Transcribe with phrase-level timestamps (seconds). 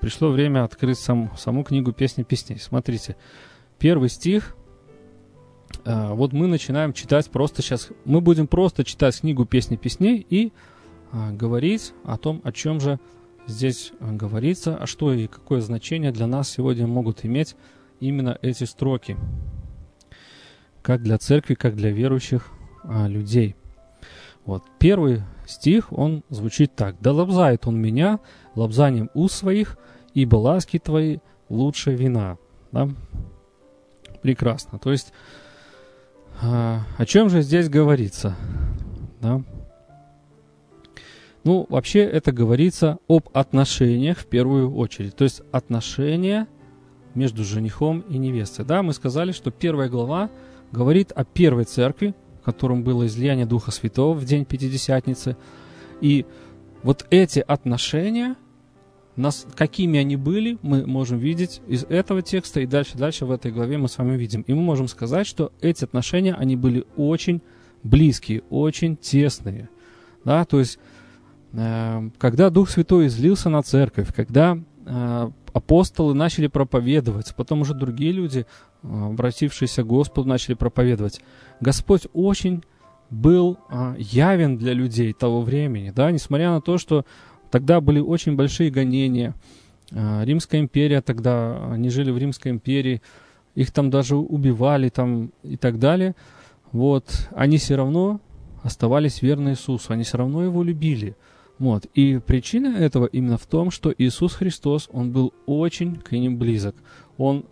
[0.00, 2.58] пришло время открыть сам, саму книгу «Песни песней».
[2.58, 3.16] Смотрите,
[3.78, 4.56] первый стих,
[5.84, 10.52] а, вот мы начинаем читать просто сейчас, мы будем просто читать книгу «Песни песней» и
[11.12, 12.98] а, говорить о том, о чем же
[13.46, 17.56] здесь говорится, а что и какое значение для нас сегодня могут иметь
[18.00, 19.16] именно эти строки,
[20.82, 22.48] как для церкви, как для верующих
[22.84, 23.54] а, людей.
[24.44, 24.64] Вот.
[24.78, 26.96] Первый стих, он звучит так.
[27.00, 28.20] «Да лобзает он меня
[28.54, 29.78] лобзанием уст своих,
[30.14, 31.18] ибо ласки твои
[31.48, 32.38] лучше вина».
[32.72, 32.88] Да?
[34.22, 34.78] Прекрасно.
[34.78, 35.12] То есть,
[36.42, 38.36] а, о чем же здесь говорится?
[39.20, 39.42] Да?
[41.42, 45.16] Ну, вообще это говорится об отношениях в первую очередь.
[45.16, 46.48] То есть отношения
[47.14, 48.64] между женихом и невестой.
[48.64, 50.30] Да, мы сказали, что первая глава
[50.70, 55.36] говорит о первой церкви, в котором было излияние Духа Святого в день Пятидесятницы.
[56.00, 56.26] И
[56.82, 58.36] вот эти отношения,
[59.16, 63.52] нас, какими они были, мы можем видеть из этого текста, и дальше, дальше в этой
[63.52, 64.42] главе мы с вами видим.
[64.42, 67.42] И мы можем сказать, что эти отношения, они были очень
[67.82, 69.68] близкие, очень тесные.
[70.24, 70.78] Да, то есть,
[71.52, 78.12] э, когда Дух Святой излился на церковь, когда э, апостолы начали проповедовать, потом уже другие
[78.12, 78.46] люди,
[78.82, 81.20] э, обратившиеся к Господу, начали проповедовать.
[81.60, 82.62] Господь очень
[83.10, 87.04] был а, явен для людей того времени, да, несмотря на то, что
[87.50, 89.34] тогда были очень большие гонения.
[89.92, 93.02] А, Римская империя тогда, они жили в Римской империи,
[93.54, 96.14] их там даже убивали там и так далее.
[96.72, 98.20] Вот, они все равно
[98.62, 101.16] оставались верны Иисусу, они все равно его любили.
[101.58, 101.84] Вот.
[101.94, 106.74] И причина этого именно в том, что Иисус Христос, Он был очень к ним близок.
[107.18, 107.44] Он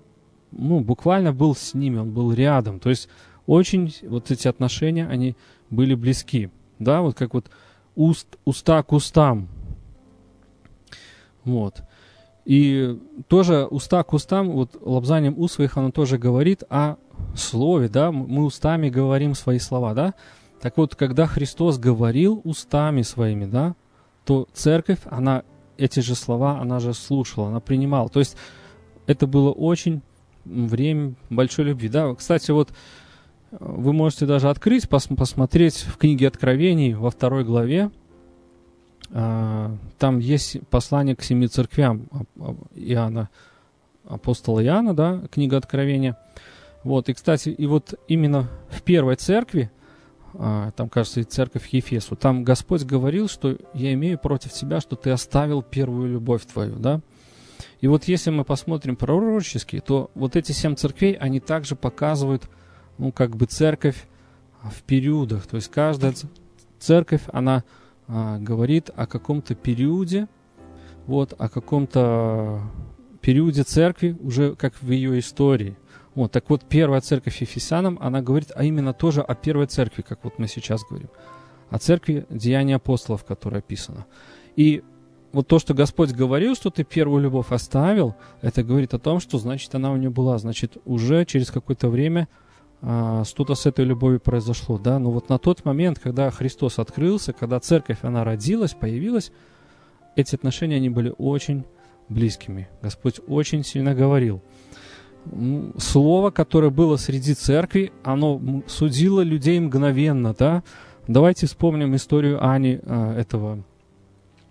[0.50, 2.80] ну, буквально был с ними, Он был рядом.
[2.80, 3.08] То есть
[3.48, 5.34] очень вот эти отношения, они
[5.70, 6.50] были близки.
[6.78, 7.50] Да, вот как вот
[7.96, 9.48] уст, уста к устам.
[11.44, 11.82] Вот.
[12.44, 16.96] И тоже уста к устам, вот лобзанием уст своих, оно тоже говорит о
[17.34, 20.14] слове, да, мы устами говорим свои слова, да.
[20.60, 23.74] Так вот, когда Христос говорил устами своими, да,
[24.26, 25.42] то церковь, она
[25.78, 28.10] эти же слова, она же слушала, она принимала.
[28.10, 28.36] То есть
[29.06, 30.02] это было очень
[30.44, 31.88] время большой любви.
[31.88, 32.14] Да?
[32.14, 32.70] Кстати, вот
[33.50, 37.90] вы можете даже открыть, пос посмотреть в книге Откровений во второй главе.
[39.10, 42.08] А, там есть послание к семи церквям
[42.74, 43.30] Иоанна,
[44.06, 46.18] апостола Иоанна, да, книга Откровения.
[46.84, 49.70] Вот, и, кстати, и вот именно в первой церкви,
[50.34, 54.94] а, там, кажется, и церковь Ефесу, там Господь говорил, что я имею против тебя, что
[54.94, 57.00] ты оставил первую любовь твою, да.
[57.80, 62.48] И вот если мы посмотрим пророчески, то вот эти семь церквей, они также показывают,
[62.98, 64.06] ну, как бы церковь
[64.62, 65.46] в периодах.
[65.46, 66.14] То есть каждая
[66.78, 67.64] церковь, она
[68.06, 70.28] а, говорит о каком-то периоде,
[71.06, 72.62] вот, о каком-то
[73.20, 75.76] периоде церкви, уже как в ее истории–
[76.18, 80.24] вот, так вот, первая церковь Ефесянам, она говорит а именно тоже о первой церкви, как
[80.24, 81.10] вот мы сейчас говорим.
[81.70, 84.04] О церкви Деяния апостолов, которая описана.
[84.56, 84.82] И
[85.30, 89.38] вот то, что Господь говорил, что ты первую любовь оставил, это говорит о том, что
[89.38, 90.38] значит она у нее была.
[90.38, 92.26] Значит, уже через какое-то время
[92.80, 94.78] что-то с этой любовью произошло.
[94.78, 94.98] Да?
[94.98, 99.32] Но вот на тот момент, когда Христос открылся, когда церковь, она родилась, появилась,
[100.14, 101.64] эти отношения, они были очень
[102.08, 102.68] близкими.
[102.82, 104.42] Господь очень сильно говорил–
[105.78, 110.62] слово, которое было среди церкви, оно судило людей мгновенно, да.
[111.06, 113.64] Давайте вспомним историю Ани а, этого,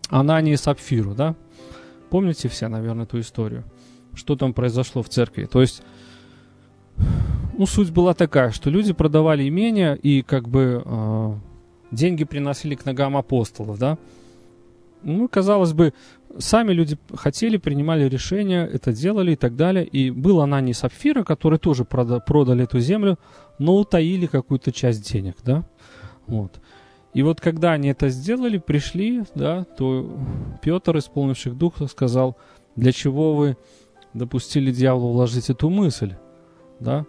[0.10, 1.36] Анании и Сапфиру, да.
[2.10, 3.64] Помните все, наверное, эту историю?
[4.14, 5.46] Что там произошло в церкви?
[5.46, 5.84] То есть,
[7.57, 11.34] ну, суть была такая, что люди продавали имения и как бы э,
[11.91, 13.97] деньги приносили к ногам апостолов, да.
[15.03, 15.94] Ну, казалось бы,
[16.38, 19.85] сами люди хотели, принимали решения, это делали и так далее.
[19.85, 23.18] И был Анани Сапфира, которые тоже прода- продали эту землю,
[23.59, 25.68] но утаили какую-то часть денег, да.
[26.28, 26.59] Вот.
[27.13, 30.19] И вот когда они это сделали, пришли, да, то
[30.62, 32.38] Петр, исполнивший духа, сказал,
[32.75, 33.57] для чего вы
[34.13, 36.13] допустили дьяволу вложить эту мысль,
[36.80, 37.06] да,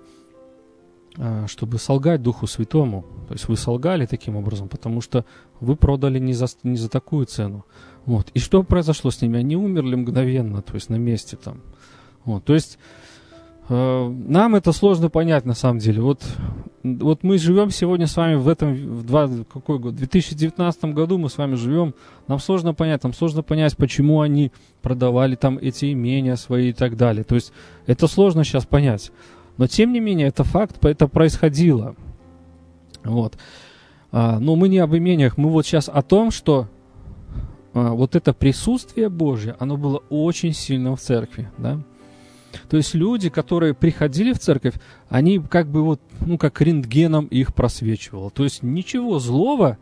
[1.46, 3.04] чтобы солгать Духу Святому.
[3.26, 5.24] То есть вы солгали таким образом, потому что
[5.60, 7.64] вы продали не за, не за такую цену.
[8.06, 8.30] Вот.
[8.34, 9.38] И что произошло с ними?
[9.38, 11.60] Они умерли мгновенно, то есть на месте там.
[12.24, 12.44] Вот.
[12.44, 12.78] То есть
[13.68, 16.00] э, нам это сложно понять на самом деле.
[16.00, 16.22] Вот,
[16.82, 19.94] вот мы живем сегодня с вами в этом, в два, какой год?
[19.94, 21.94] В 2019 году мы с вами живем.
[22.28, 26.96] Нам сложно понять, нам сложно понять, почему они продавали там эти имения свои и так
[26.96, 27.24] далее.
[27.24, 27.52] То есть
[27.86, 29.12] это сложно сейчас понять.
[29.58, 31.94] Но тем не менее, это факт, это происходило.
[33.05, 33.37] Вот.
[34.10, 36.69] А, но мы не об имениях, мы вот сейчас о том, что
[37.75, 41.81] а, вот это присутствие Божье, оно было очень сильным в церкви, да.
[42.70, 44.75] То есть люди, которые приходили в церковь,
[45.10, 48.31] они как бы вот, ну, как рентгеном их просвечивало.
[48.31, 49.76] То есть ничего злого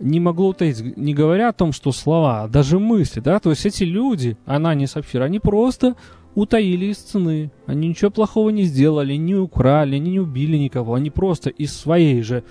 [0.00, 3.66] не могло утаить, не говоря о том, что слова, а даже мысли, да, то есть
[3.66, 5.94] эти люди, она не Сапфир, они просто
[6.34, 11.10] утаили из цены, они ничего плохого не сделали, не украли, они не убили никого, они
[11.10, 12.44] просто из своей же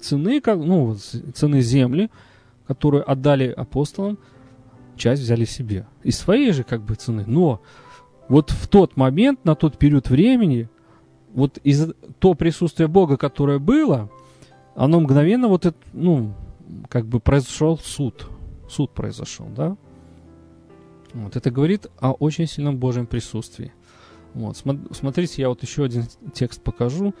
[0.00, 2.10] цены, как, ну, цены земли,
[2.66, 4.18] которую отдали апостолам,
[4.96, 5.86] часть взяли себе.
[6.02, 7.24] Из своей же как бы цены.
[7.26, 7.60] Но
[8.28, 10.68] вот в тот момент, на тот период времени,
[11.32, 14.10] вот из то присутствие Бога, которое было,
[14.74, 16.32] оно мгновенно вот это, ну,
[16.88, 18.26] как бы произошел суд.
[18.68, 19.76] Суд произошел, да?
[21.14, 23.72] Вот это говорит о очень сильном Божьем присутствии.
[24.34, 24.56] Вот,
[24.90, 27.14] смотрите, я вот еще один текст покажу,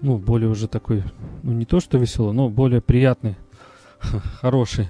[0.00, 1.04] ну, более уже такой,
[1.44, 3.36] ну, не то что веселый, но более приятный,
[4.40, 4.88] хороший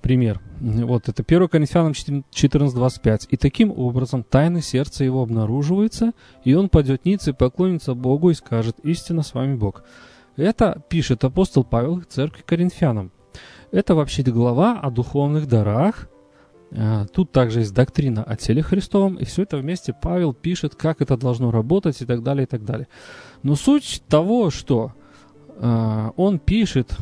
[0.00, 0.40] пример.
[0.60, 3.28] Вот, это 1 Коринфянам 14.25.
[3.30, 8.34] «И таким образом тайны сердца его обнаруживается, и он падет ниц и поклонится Богу и
[8.34, 9.82] скажет, истинно с вами Бог».
[10.36, 13.12] Это пишет апостол Павел церкви Коринфянам.
[13.70, 16.08] Это вообще глава о духовных дарах.
[16.76, 21.00] А, тут также есть доктрина о теле Христовом, и все это вместе Павел пишет, как
[21.00, 22.88] это должно работать и так далее, и так далее.
[23.42, 24.92] Но суть того, что
[25.56, 26.96] э, он пишет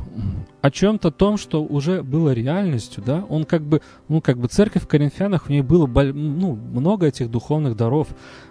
[0.60, 4.82] о чем-то том, что уже было реальностью, да, он как бы, ну, как бы церковь
[4.82, 8.08] в Коринфянах, в ней было ну, много этих духовных даров,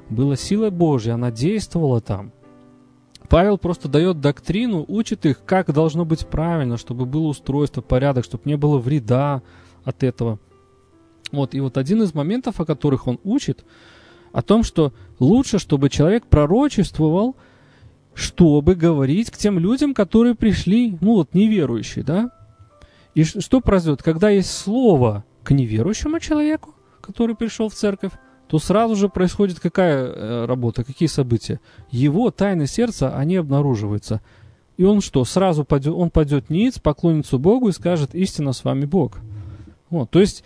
[0.10, 2.32] была сила Божья, она действовала там–
[3.32, 8.44] Павел просто дает доктрину, учит их, как должно быть правильно, чтобы было устройство, порядок, чтобы
[8.44, 9.42] не было вреда
[9.86, 10.38] от этого.
[11.32, 13.66] Вот, и вот один из моментов, о которых он учит,
[14.32, 17.36] о том, что лучше, чтобы человек пророчествовал,
[18.14, 22.32] чтобы говорить к тем людям, которые пришли, ну вот, неверующие, да?
[23.14, 28.14] И что произойдет, когда есть слово к неверующему человеку, который пришел в церковь,
[28.48, 31.60] то сразу же происходит какая э, работа, какие события?
[31.90, 34.22] Его тайны сердца, они обнаруживаются.
[34.78, 38.86] И он что, сразу пойдет, он пойдет ниц, поклонится Богу и скажет, истинно с вами
[38.86, 39.20] Бог.
[39.90, 40.44] Вот, то есть,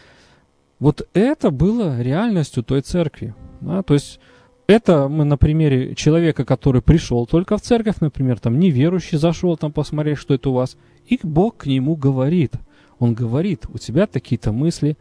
[0.79, 3.33] вот это было реальностью той церкви.
[3.61, 3.83] Да?
[3.83, 4.19] То есть,
[4.67, 9.71] это мы на примере человека, который пришел только в церковь, например, там неверующий зашел там
[9.71, 10.75] посмотреть, что это у вас,
[11.07, 12.53] и Бог к нему говорит.
[12.97, 14.97] Он говорит, у тебя такие-то мысли,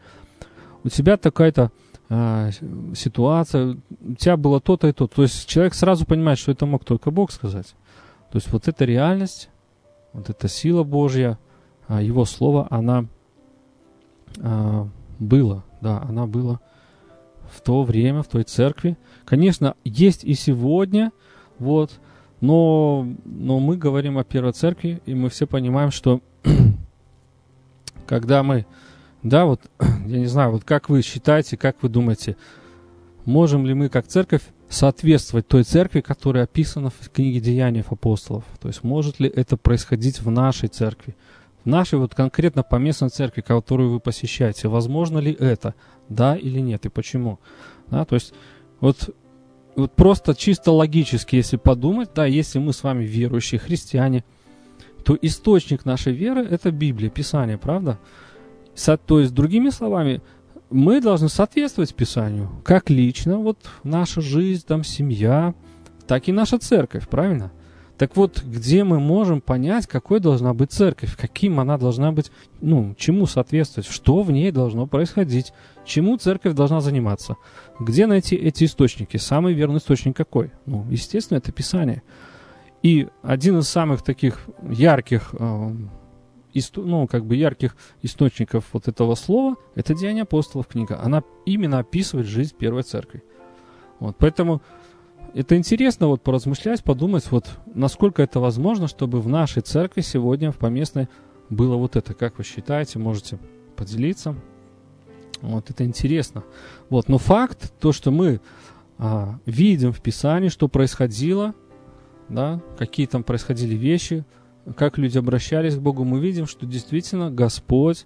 [0.83, 1.71] у тебя такая-то
[2.09, 2.51] а,
[2.95, 5.07] ситуация, у тебя было то-то и то.
[5.07, 7.73] То есть человек сразу понимает, что это мог только Бог сказать.
[8.31, 9.49] То есть вот эта реальность,
[10.13, 11.39] вот эта сила Божья,
[11.87, 13.05] а, Его Слово, она
[14.39, 14.87] а,
[15.17, 16.59] была, да, она была
[17.51, 18.97] в то время, в той церкви.
[19.23, 21.11] Конечно, есть и сегодня,
[21.59, 21.99] вот,
[22.41, 26.21] но, но мы говорим о первой церкви, и мы все понимаем, что
[28.07, 28.65] когда мы
[29.25, 29.61] да, вот,
[30.05, 32.37] я не знаю, вот как вы считаете, как вы думаете,
[33.25, 38.43] можем ли мы как церковь соответствовать той церкви, которая описана в книге Деяний апостолов?
[38.61, 41.15] То есть может ли это происходить в нашей церкви?
[41.65, 45.73] Нашей вот конкретно поместной церкви, которую вы посещаете, возможно ли это?
[46.09, 46.85] Да или нет?
[46.85, 47.39] И почему?
[47.87, 48.33] Да, то есть
[48.79, 49.15] вот,
[49.75, 54.23] вот просто чисто логически, если подумать, да, если мы с вами верующие христиане,
[55.03, 57.99] то источник нашей веры– это Библия, Писание, правда?
[58.73, 60.21] Со, то есть, другими словами,
[60.69, 62.49] мы должны соответствовать Писанию.
[62.63, 65.53] Как лично, вот наша жизнь, там, семья,
[66.07, 67.51] так и наша церковь, правильно?
[67.97, 72.93] Так вот, где мы можем понять, какой должна быть церковь, каким она должна быть, ну,
[72.97, 75.53] чему соответствовать, что в ней должно происходить,
[75.85, 77.37] чему церковь должна заниматься,
[77.79, 80.51] где найти эти источники, самый верный источник какой?
[80.65, 82.03] Ну, естественно, это Писание.
[82.83, 85.71] И один из самых таких ярких э,
[86.75, 90.99] ну, как бы ярких источников вот этого слова, это Деяния апостолов книга.
[91.01, 93.23] Она именно описывает жизнь первой церкви.
[93.99, 94.61] Вот, поэтому
[95.35, 100.57] это интересно вот поразмышлять, подумать, вот насколько это возможно, чтобы в нашей церкви сегодня, в
[100.57, 101.09] поместной,
[101.49, 102.13] было вот это.
[102.13, 103.37] Как вы считаете, можете
[103.75, 104.33] поделиться.
[105.41, 106.45] Вот это интересно.
[106.89, 108.39] Вот, но факт, то, что мы
[108.97, 111.53] а, видим в Писании, что происходило,
[112.29, 114.23] да, какие там происходили вещи,
[114.77, 118.05] как люди обращались к Богу, мы видим, что действительно Господь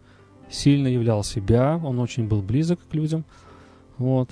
[0.49, 3.23] сильно являл себя, Он очень был близок к людям.
[3.99, 4.31] Вот.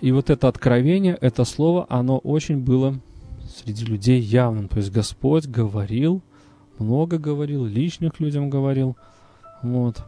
[0.00, 2.96] И вот это откровение, это слово, оно очень было
[3.56, 4.68] среди людей явным.
[4.68, 6.22] То есть Господь говорил,
[6.78, 8.96] много говорил, личных людям говорил.
[9.62, 10.02] Вот.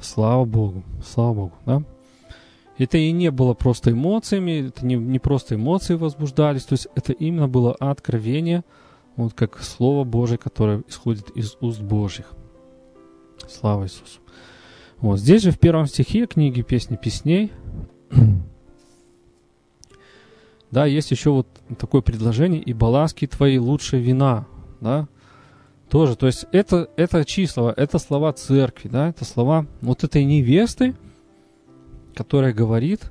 [0.00, 1.82] Слава Богу, слава Богу, да?
[2.78, 7.12] Это и не было просто эмоциями, это не, не просто эмоции возбуждались, то есть это
[7.12, 8.64] именно было откровение–
[9.16, 12.32] вот как Слово Божие, которое исходит из уст Божьих.
[13.48, 14.20] Слава Иисусу.
[14.98, 17.50] Вот здесь же в первом стихе книги «Песни песней»
[20.70, 21.46] да, есть еще вот
[21.78, 24.46] такое предложение «И баласки твои лучше вина»,
[24.80, 25.08] да,
[25.88, 30.94] тоже, то есть это, это числа, это слова церкви, да, это слова вот этой невесты,
[32.14, 33.10] которая говорит,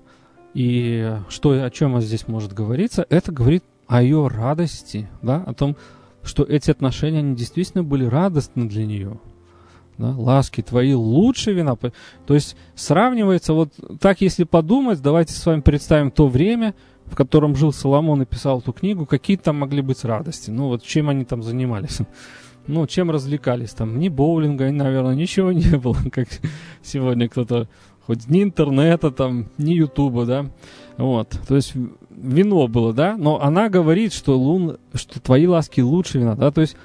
[0.53, 5.75] и что, о чем здесь может говориться, это говорит о ее радости, да, о том,
[6.23, 9.19] что эти отношения, они действительно были радостны для нее.
[9.99, 11.75] Да, ласки твои лучше вина.
[11.75, 16.73] То есть сравнивается, вот так если подумать, давайте с вами представим то время,
[17.05, 20.51] в котором жил Соломон и писал эту книгу, какие там могли быть радости.
[20.51, 21.99] Ну вот чем они там занимались.
[22.67, 23.97] Ну, чем развлекались там?
[23.97, 26.27] Ни боулинга, наверное, ничего не было, как
[26.83, 27.67] сегодня кто-то,
[28.05, 30.45] хоть ни интернета там, ни ютуба, да.
[30.97, 31.73] Вот, то есть
[32.11, 36.61] вино было, да, но она говорит, что, лун, что твои ласки лучше вина, да, то
[36.61, 36.75] есть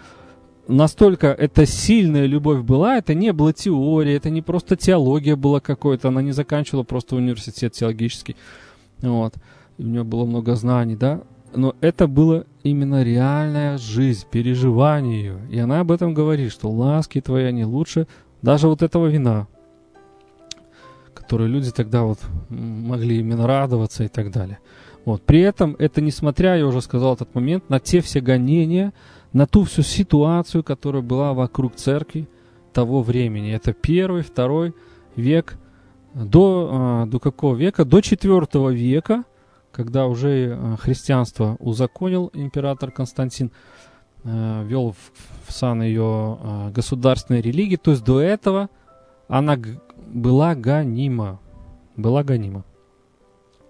[0.69, 6.09] настолько это сильная любовь была, это не было теория, это не просто теология была какой-то,
[6.09, 8.37] она не заканчивала просто университет теологический,
[9.01, 9.35] вот,
[9.79, 11.23] у нее было много знаний, да,
[11.55, 17.21] но это было именно реальная жизнь, переживание ее, и она об этом говорит, что ласки
[17.21, 18.07] твои, они лучше
[18.43, 19.47] даже вот этого вина,
[21.15, 22.19] которые люди тогда вот
[22.49, 24.59] могли именно радоваться и так далее.
[25.05, 25.23] Вот.
[25.23, 28.93] При этом это несмотря, я уже сказал этот момент, на те все гонения,
[29.35, 32.29] на ту всю ситуацию, которая была вокруг церкви
[32.73, 33.53] того времени.
[33.53, 34.75] Это первый, второй
[35.17, 35.59] век.
[36.15, 37.85] До, а, до какого века?
[37.85, 39.25] До четвертого века,
[39.73, 43.51] когда уже а, христианство узаконил император Константин,
[44.23, 47.77] а, вел в, сан ее государственной религии.
[47.77, 48.71] То есть до этого
[49.27, 49.59] она
[50.07, 51.41] была гонима.
[51.97, 52.65] Была гонима.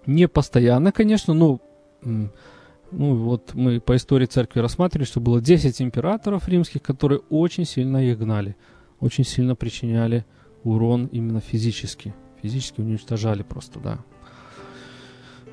[0.05, 1.59] Не постоянно, конечно, но
[2.91, 7.97] ну вот мы по истории церкви рассматривали, что было 10 императоров римских, которые очень сильно
[7.97, 8.55] их гнали,
[8.99, 10.25] очень сильно причиняли
[10.63, 12.13] урон именно физически.
[12.41, 13.99] Физически уничтожали просто, да.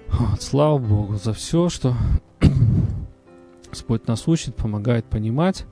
[0.09, 1.95] Вот, слава Богу за все, что
[3.71, 5.65] Господь нас учит, помогает понимать.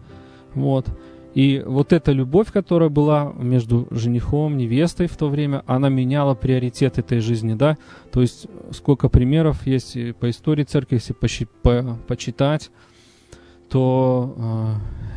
[0.55, 0.87] Вот.
[1.35, 6.99] И вот эта любовь, которая была между женихом, невестой в то время, она меняла приоритет
[6.99, 7.77] этой жизни, да.
[8.11, 12.71] То есть сколько примеров есть по истории церкви, если почи, по, почитать,
[13.69, 14.35] то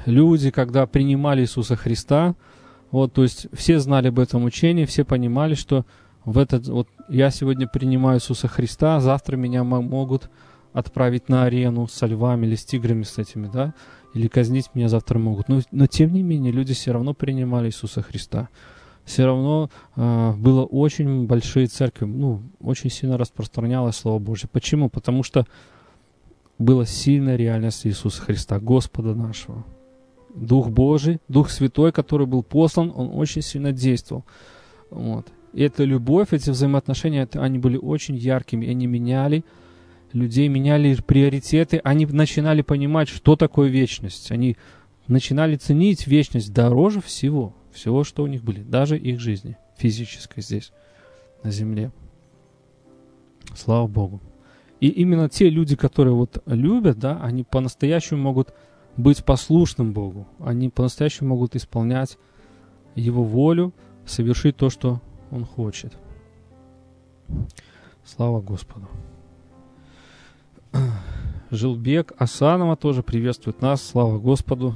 [0.05, 2.35] э, люди, когда принимали Иисуса Христа,
[2.91, 5.83] вот, то есть все знали об этом учении, все понимали, что
[6.25, 10.29] в этот, вот я сегодня принимаю Иисуса Христа, завтра меня могут
[10.73, 13.73] отправить на арену со львами или с тиграми с этими, да
[14.13, 15.49] или казнить меня завтра могут.
[15.49, 18.49] Но, но тем не менее, люди все равно принимали Иисуса Христа.
[19.05, 24.47] Все равно э, было очень большие церкви, ну, очень сильно распространялось Слово Божье.
[24.49, 24.89] Почему?
[24.89, 25.45] Потому что
[26.57, 29.65] была сильная реальность Иисуса Христа, Господа нашего.
[30.33, 34.23] Дух Божий, Дух Святой, который был послан, он очень сильно действовал.
[34.89, 35.27] Вот.
[35.53, 39.43] И эта любовь, эти взаимоотношения, это, они были очень яркими, они меняли
[40.13, 44.31] людей меняли приоритеты, они начинали понимать, что такое вечность.
[44.31, 44.57] Они
[45.07, 50.71] начинали ценить вечность дороже всего, всего, что у них были, даже их жизни физической здесь,
[51.43, 51.91] на земле.
[53.55, 54.21] Слава Богу.
[54.79, 58.53] И именно те люди, которые вот любят, да, они по-настоящему могут
[58.97, 60.27] быть послушным Богу.
[60.39, 62.17] Они по-настоящему могут исполнять
[62.95, 63.73] Его волю,
[64.05, 65.01] совершить то, что
[65.31, 65.93] Он хочет.
[68.05, 68.87] Слава Господу.
[71.51, 73.81] Жилбек Асанова тоже приветствует нас.
[73.81, 74.75] Слава Господу.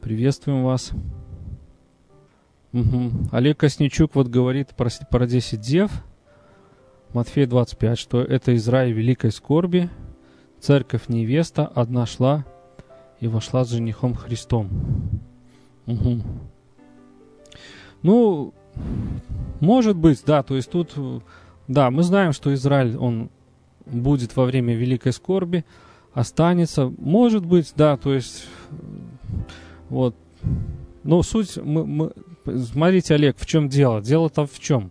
[0.00, 0.92] Приветствуем вас.
[2.72, 3.10] Угу.
[3.32, 5.90] Олег Косничук вот говорит про, про 10 дев.
[7.12, 9.88] Матфея 25, что это Израиль великой скорби.
[10.60, 12.44] Церковь невеста одна шла
[13.20, 14.68] и вошла с женихом Христом.
[15.86, 16.22] Угу.
[18.02, 18.54] Ну,
[19.60, 20.94] может быть, да, то есть тут,
[21.66, 23.30] да, мы знаем, что Израиль, он
[23.86, 25.64] будет во время великой скорби,
[26.12, 26.92] останется.
[26.98, 28.46] Может быть, да, то есть,
[29.88, 30.14] вот.
[31.04, 32.12] Но суть, мы, мы,
[32.44, 34.00] смотрите, Олег, в чем дело?
[34.00, 34.90] Дело-то в чем?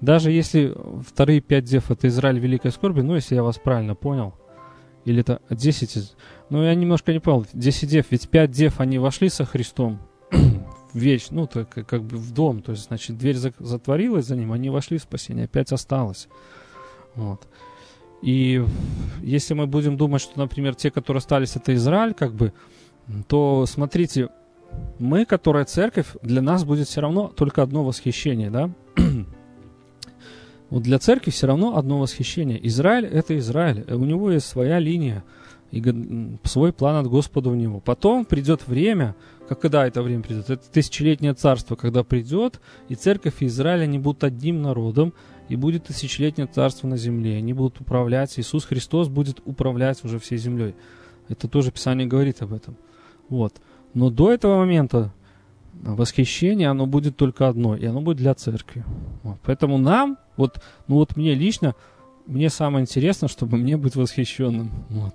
[0.00, 0.74] Даже если
[1.06, 4.34] вторые пять дев это Израиль великой скорби, ну, если я вас правильно понял,
[5.06, 6.14] или это 10,
[6.50, 10.00] ну, я немножко не понял, 10 дев, ведь 5 дев, они вошли со Христом
[10.30, 14.52] в вещь, ну, то, как, бы в дом, то есть, значит, дверь затворилась за ним,
[14.52, 16.28] они вошли в спасение, 5 осталось.
[17.14, 17.46] Вот.
[18.26, 18.60] И
[19.22, 22.52] если мы будем думать, что, например, те, которые остались, это Израиль, как бы,
[23.28, 24.30] то смотрите,
[24.98, 28.68] мы, которая церковь, для нас будет все равно только одно восхищение, да?
[30.70, 32.58] вот для церкви все равно одно восхищение.
[32.66, 35.22] Израиль– это Израиль, у него есть своя линия,
[35.70, 35.82] и
[36.44, 37.80] свой план от Господа в него.
[37.80, 39.14] Потом придет время,
[39.48, 40.48] как когда это время придет?
[40.50, 45.12] Это тысячелетнее царство, когда придет, и церковь и Израиль, они будут одним народом,
[45.48, 47.36] и будет тысячелетнее царство на земле.
[47.36, 50.74] Они будут управлять, Иисус Христос будет управлять уже всей землей.
[51.28, 52.76] Это тоже Писание говорит об этом.
[53.28, 53.54] Вот.
[53.94, 55.12] Но до этого момента
[55.72, 58.84] восхищение, оно будет только одно, и оно будет для церкви.
[59.22, 59.38] Вот.
[59.44, 61.74] Поэтому нам, вот, ну вот мне лично,
[62.26, 64.70] мне самое интересное, чтобы мне быть восхищенным.
[64.90, 65.14] Вот.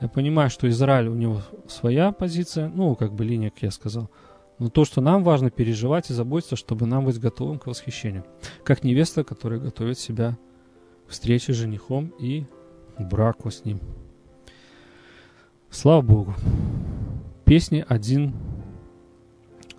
[0.00, 4.10] Я понимаю, что Израиль, у него своя позиция, ну, как бы линия, как я сказал.
[4.58, 8.24] Но то, что нам важно переживать и заботиться, чтобы нам быть готовым к восхищению.
[8.64, 10.38] Как невеста, которая готовит себя
[11.06, 12.44] к встрече с женихом и
[12.98, 13.80] браку с ним.
[15.70, 16.34] Слава Богу.
[17.44, 18.34] Песни 1...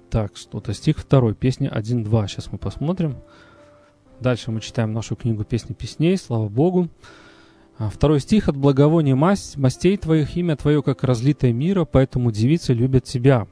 [0.10, 2.28] Так, что-то стих 2, песня 1.2.
[2.28, 3.18] Сейчас мы посмотрим.
[4.22, 6.16] Дальше мы читаем нашу книгу «Песни песней».
[6.16, 6.88] Слава Богу.
[7.78, 8.48] А, второй стих.
[8.48, 13.48] «От благовония масть, мастей твоих имя твое, как разлитое мира, поэтому девицы любят тебя».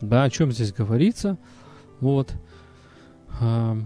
[0.00, 1.38] Да, о чем здесь говорится?
[2.00, 2.32] Вот.
[3.40, 3.76] А,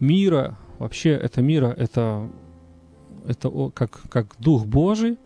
[0.00, 2.28] мира, вообще это мира, это,
[3.26, 5.18] это как, как Дух Божий,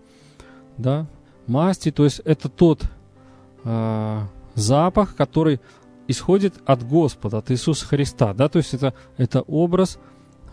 [0.76, 1.06] да,
[1.46, 2.84] масти, то есть это тот
[3.64, 5.60] а, запах, который
[6.08, 9.98] исходит от Господа, от Иисуса Христа, да, то есть это, это образ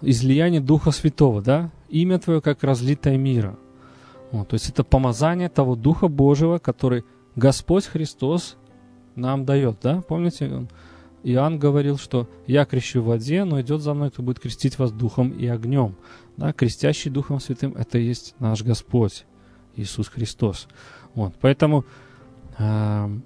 [0.02, 3.58] излияния Духа Святого, да, имя Твое как разлитое мира.
[4.32, 7.04] Вот, то есть это помазание того Духа Божьего, который
[7.36, 8.58] Господь Христос
[9.16, 10.68] нам дает, да, помните,
[11.24, 14.92] Иоанн говорил, что «Я крещу в воде, но идет за мной, кто будет крестить вас
[14.92, 15.96] духом и огнем».
[16.38, 19.26] Да, крестящий Духом Святым– это есть наш Господь,
[19.76, 20.68] Иисус Христос.
[21.16, 21.84] Вот, поэтому
[22.60, 23.20] э,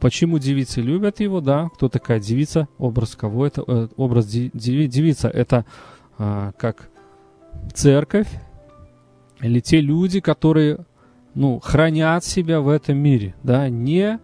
[0.00, 5.28] почему девицы любят его, да, кто такая девица, образ кого это, э, образ деви, девица–
[5.34, 5.64] это
[6.18, 6.88] э, как
[7.72, 8.28] церковь
[9.40, 10.86] или те люди, которые,
[11.34, 14.20] ну, хранят себя в этом мире, да, не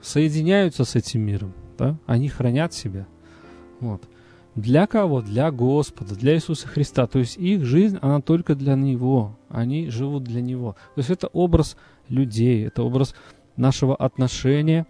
[0.00, 3.06] соединяются с этим миром, да, они хранят себя.
[3.80, 4.02] Вот.
[4.56, 5.22] Для кого?
[5.22, 7.06] Для Господа, для Иисуса Христа.
[7.06, 9.38] То есть их жизнь, она только для Него.
[9.48, 10.72] Они живут для Него.
[10.94, 11.76] То есть это образ
[12.08, 13.14] людей, это образ
[13.56, 14.86] нашего отношения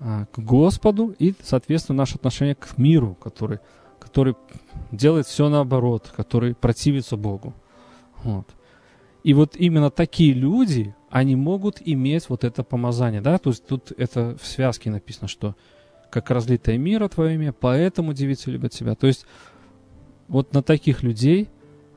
[0.00, 3.58] а, к Господу и, соответственно, наше отношение к миру, который,
[3.98, 4.34] который
[4.92, 7.54] делает все наоборот, который противится Богу.
[8.22, 8.46] Вот.
[9.24, 13.92] И вот именно такие люди, они могут иметь вот это помазание, да, то есть тут
[13.96, 15.56] это в связке написано, что
[16.10, 18.94] как разлитое мира твое имя, поэтому девицы любят себя.
[18.94, 19.26] То есть
[20.28, 21.48] вот на таких людей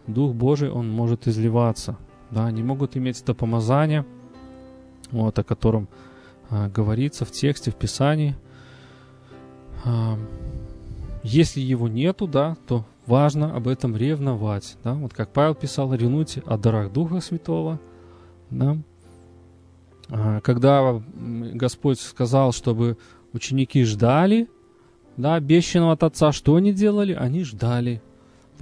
[0.07, 1.97] Дух Божий, он может изливаться,
[2.31, 4.05] да, они могут иметь это помазание,
[5.11, 5.87] вот, о котором
[6.49, 8.35] а, говорится в тексте, в Писании.
[9.85, 10.17] А,
[11.23, 16.43] если его нету, да, то важно об этом ревновать, да, вот как Павел писал, ревнуйте
[16.45, 17.79] о дарах Духа Святого,
[18.49, 18.77] да,
[20.09, 22.97] а, когда Господь сказал, чтобы
[23.33, 24.49] ученики ждали,
[25.17, 27.13] да, обещанного от Отца, что они делали?
[27.13, 28.01] Они ждали.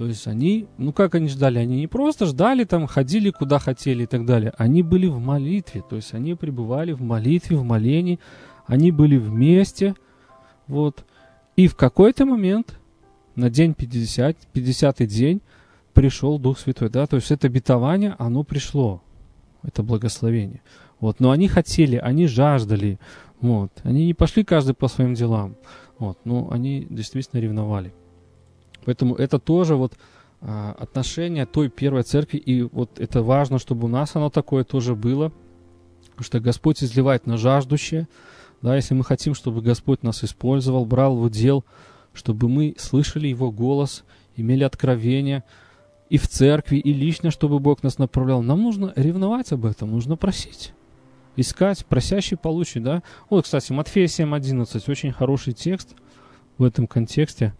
[0.00, 1.58] То есть они, ну как они ждали?
[1.58, 4.50] Они не просто ждали, там ходили куда хотели и так далее.
[4.56, 8.18] Они были в молитве, то есть они пребывали в молитве, в молении,
[8.64, 9.94] они были вместе,
[10.68, 11.04] вот.
[11.54, 12.78] И в какой-то момент,
[13.34, 15.42] на день 50, 50 день,
[15.92, 19.02] пришел Дух Святой, да, то есть это обетование, оно пришло,
[19.62, 20.62] это благословение.
[20.98, 22.98] Вот, но они хотели, они жаждали,
[23.42, 25.56] вот, они не пошли каждый по своим делам,
[25.98, 27.92] вот, но они действительно ревновали.
[28.84, 29.94] Поэтому это тоже вот
[30.40, 34.94] а, отношение той первой церкви, и вот это важно, чтобы у нас оно такое тоже
[34.94, 35.32] было,
[36.18, 38.08] что Господь изливает на жаждущее,
[38.62, 41.64] да, если мы хотим, чтобы Господь нас использовал, брал в удел,
[42.12, 44.04] чтобы мы слышали Его голос,
[44.36, 45.44] имели откровение,
[46.10, 48.42] и в церкви, и лично, чтобы Бог нас направлял.
[48.42, 50.72] Нам нужно ревновать об этом, нужно просить
[51.36, 53.02] искать, просящий получит, да.
[53.28, 55.94] Вот, кстати, Матфея 7.11, очень хороший текст
[56.58, 57.54] в этом контексте.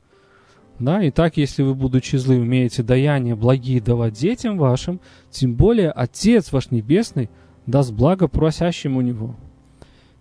[0.81, 4.99] Да, и так, если вы, будучи злы, умеете даяния благие давать детям вашим,
[5.31, 7.31] тем более Отец ваш Небесный
[7.67, 9.37] даст благо просящим у Него.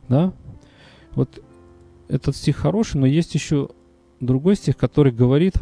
[0.10, 0.34] Да?
[1.16, 1.42] Вот
[2.10, 3.70] этот стих хороший, но есть еще
[4.20, 5.56] другой стих, который говорит,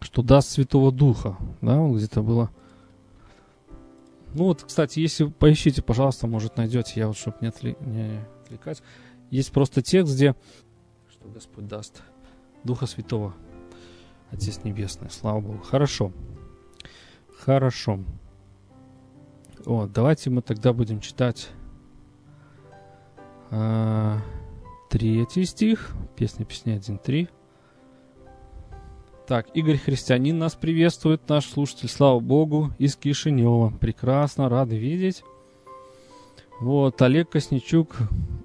[0.00, 1.38] что даст Святого Духа.
[1.60, 2.50] Да, он где-то было
[4.34, 7.76] ну вот, кстати, если поищите, пожалуйста, может найдете, я вот, чтобы не, отвли...
[7.80, 8.82] не отвлекать.
[9.30, 10.34] Есть просто текст, где
[11.10, 12.02] что Господь даст
[12.64, 13.34] Духа Святого,
[14.32, 15.58] Отец Небесный, слава Богу.
[15.62, 16.10] Хорошо.
[17.38, 18.00] Хорошо.
[19.64, 21.50] Вот, давайте мы тогда будем читать
[23.50, 24.18] э,
[24.88, 27.28] третий стих, песня песни 1.3.
[29.26, 33.70] Так, Игорь Христианин нас приветствует, наш слушатель, слава богу, из Кишинева.
[33.70, 35.22] Прекрасно, рады видеть.
[36.60, 37.96] Вот, Олег Косничук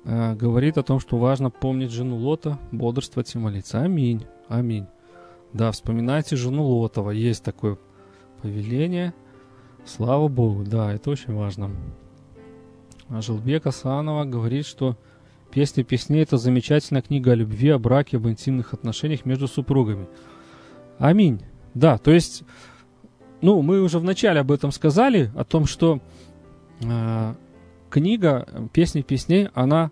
[0.05, 3.81] э, говорит о том, что важно помнить жену Лота, бодрствовать и молиться.
[3.81, 4.87] Аминь, аминь.
[5.53, 7.77] Да, вспоминайте жену Лотова, есть такое
[8.41, 9.13] повеление.
[9.85, 11.71] Слава Богу, да, это очень важно.
[13.09, 14.97] А Жилбек Асанова говорит, что
[15.51, 20.07] «Песня песней»— это замечательная книга о любви, о браке, об интимных отношениях между супругами.
[20.99, 21.41] Аминь.
[21.73, 22.43] Да, то есть,
[23.41, 26.01] ну, мы уже вначале об этом сказали, о том, что
[26.81, 27.33] э,
[27.89, 29.91] книга «Песни песней», она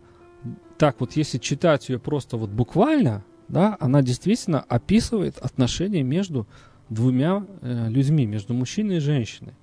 [0.77, 6.47] так вот, если читать ее просто вот буквально, да, она действительно описывает отношения между
[6.89, 9.53] двумя э, людьми, между мужчиной и женщиной.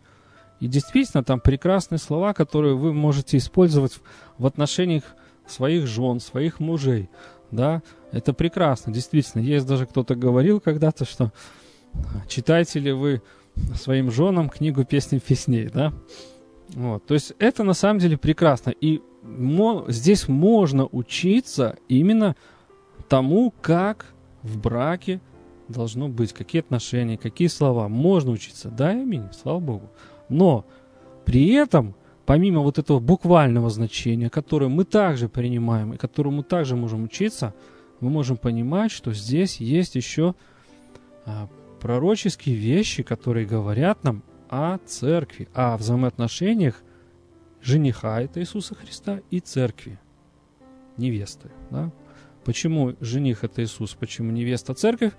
[0.60, 4.00] И действительно, там прекрасные слова, которые вы можете использовать
[4.38, 5.04] в отношениях
[5.46, 7.10] своих жен, своих мужей.
[7.50, 9.42] Да, это прекрасно, действительно.
[9.42, 11.32] Есть даже кто-то говорил когда-то, что
[12.28, 13.22] читаете ли вы
[13.74, 15.92] своим женам книгу песни песней, да?
[16.74, 18.70] Вот, то есть это на самом деле прекрасно.
[18.70, 22.36] И мо- здесь можно учиться именно
[23.12, 24.06] тому, как
[24.42, 25.20] в браке
[25.68, 27.86] должно быть, какие отношения, какие слова.
[27.86, 29.90] Можно учиться, да, аминь, слава Богу.
[30.30, 30.64] Но
[31.26, 31.94] при этом,
[32.24, 37.52] помимо вот этого буквального значения, которое мы также принимаем и которому также можем учиться,
[38.00, 40.34] мы можем понимать, что здесь есть еще
[41.26, 46.82] а, пророческие вещи, которые говорят нам о церкви, о взаимоотношениях
[47.60, 50.00] жениха это Иисуса Христа и церкви,
[50.96, 51.50] невесты.
[51.70, 51.92] Да?
[52.44, 55.12] Почему жених это Иисус, почему невеста церковь?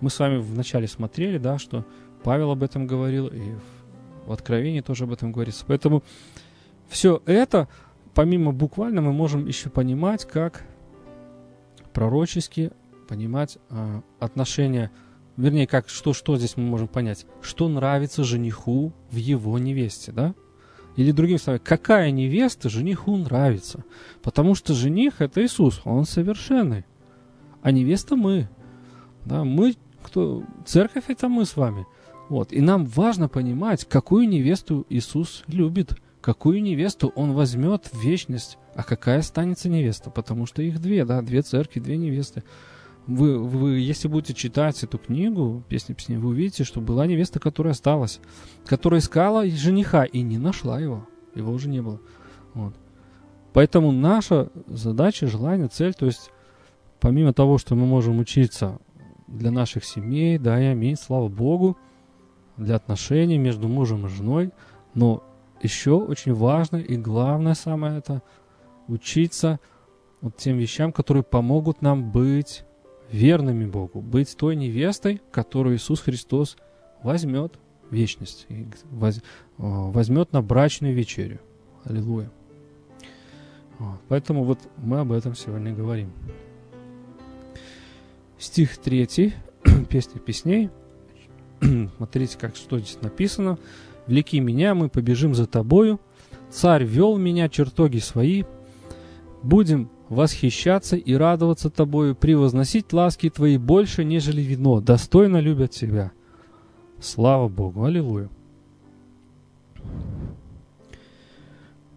[0.00, 1.84] Мы с вами вначале смотрели, да, что
[2.22, 3.54] Павел об этом говорил, и
[4.26, 5.64] в Откровении тоже об этом говорится.
[5.66, 6.02] Поэтому
[6.88, 7.68] все это,
[8.14, 10.64] помимо буквально, мы можем еще понимать, как
[11.92, 12.72] пророчески
[13.08, 14.92] понимать э, отношения,
[15.36, 20.34] вернее, как что, что здесь мы можем понять, что нравится жениху в его невесте, да?
[20.96, 23.84] Или другими словами, какая невеста жениху нравится?
[24.22, 26.84] Потому что жених это Иисус, он совершенный,
[27.62, 28.48] а невеста мы.
[29.24, 31.86] Да, мы, кто, церковь это мы с вами.
[32.28, 32.52] Вот.
[32.52, 38.84] И нам важно понимать, какую невесту Иисус любит, какую невесту Он возьмет в вечность, а
[38.84, 42.44] какая останется невеста, потому что их две, да, две церкви, две невесты.
[43.06, 47.72] Вы, вы, если будете читать эту книгу, песни песни, вы увидите, что была невеста, которая
[47.72, 48.20] осталась,
[48.66, 51.06] которая искала жениха и не нашла его.
[51.34, 52.00] Его уже не было.
[52.54, 52.74] Вот.
[53.52, 56.30] Поэтому наша задача, желание, цель, то есть
[57.00, 58.78] помимо того, что мы можем учиться
[59.26, 61.76] для наших семей, да, и аминь, слава Богу,
[62.56, 64.50] для отношений между мужем и женой,
[64.94, 65.22] но
[65.62, 68.22] еще очень важно и главное самое это
[68.86, 69.60] учиться
[70.20, 72.64] вот тем вещам, которые помогут нам быть
[73.12, 76.56] верными Богу, быть той невестой, которую Иисус Христос
[77.02, 77.58] возьмет
[77.90, 78.46] в вечность,
[79.58, 81.40] возьмет на брачную вечерю.
[81.84, 82.30] Аллилуйя.
[84.08, 86.12] Поэтому вот мы об этом сегодня говорим.
[88.38, 89.34] Стих 3,
[89.88, 90.70] песня песней.
[91.96, 93.58] Смотрите, как что здесь написано.
[94.06, 96.00] «Влеки меня, мы побежим за тобою.
[96.50, 98.44] Царь вел меня, чертоги свои.
[99.42, 104.80] Будем восхищаться и радоваться тобою, превозносить ласки твои больше, нежели вино.
[104.82, 106.12] Достойно любят тебя».
[107.00, 107.84] Слава Богу!
[107.84, 108.28] Аллилуйя!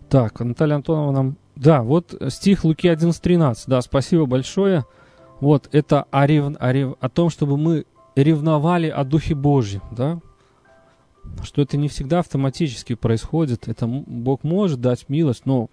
[0.09, 1.37] Так, Наталья Антонова нам...
[1.55, 3.63] Да, вот стих Луки 11.13.
[3.67, 4.85] Да, спасибо большое.
[5.41, 6.55] Вот, это о, рев...
[6.57, 6.93] о, рев...
[6.99, 10.19] о том, чтобы мы ревновали о Духе Божьем, да,
[11.43, 13.67] что это не всегда автоматически происходит.
[13.67, 15.69] Это Бог может дать милость, но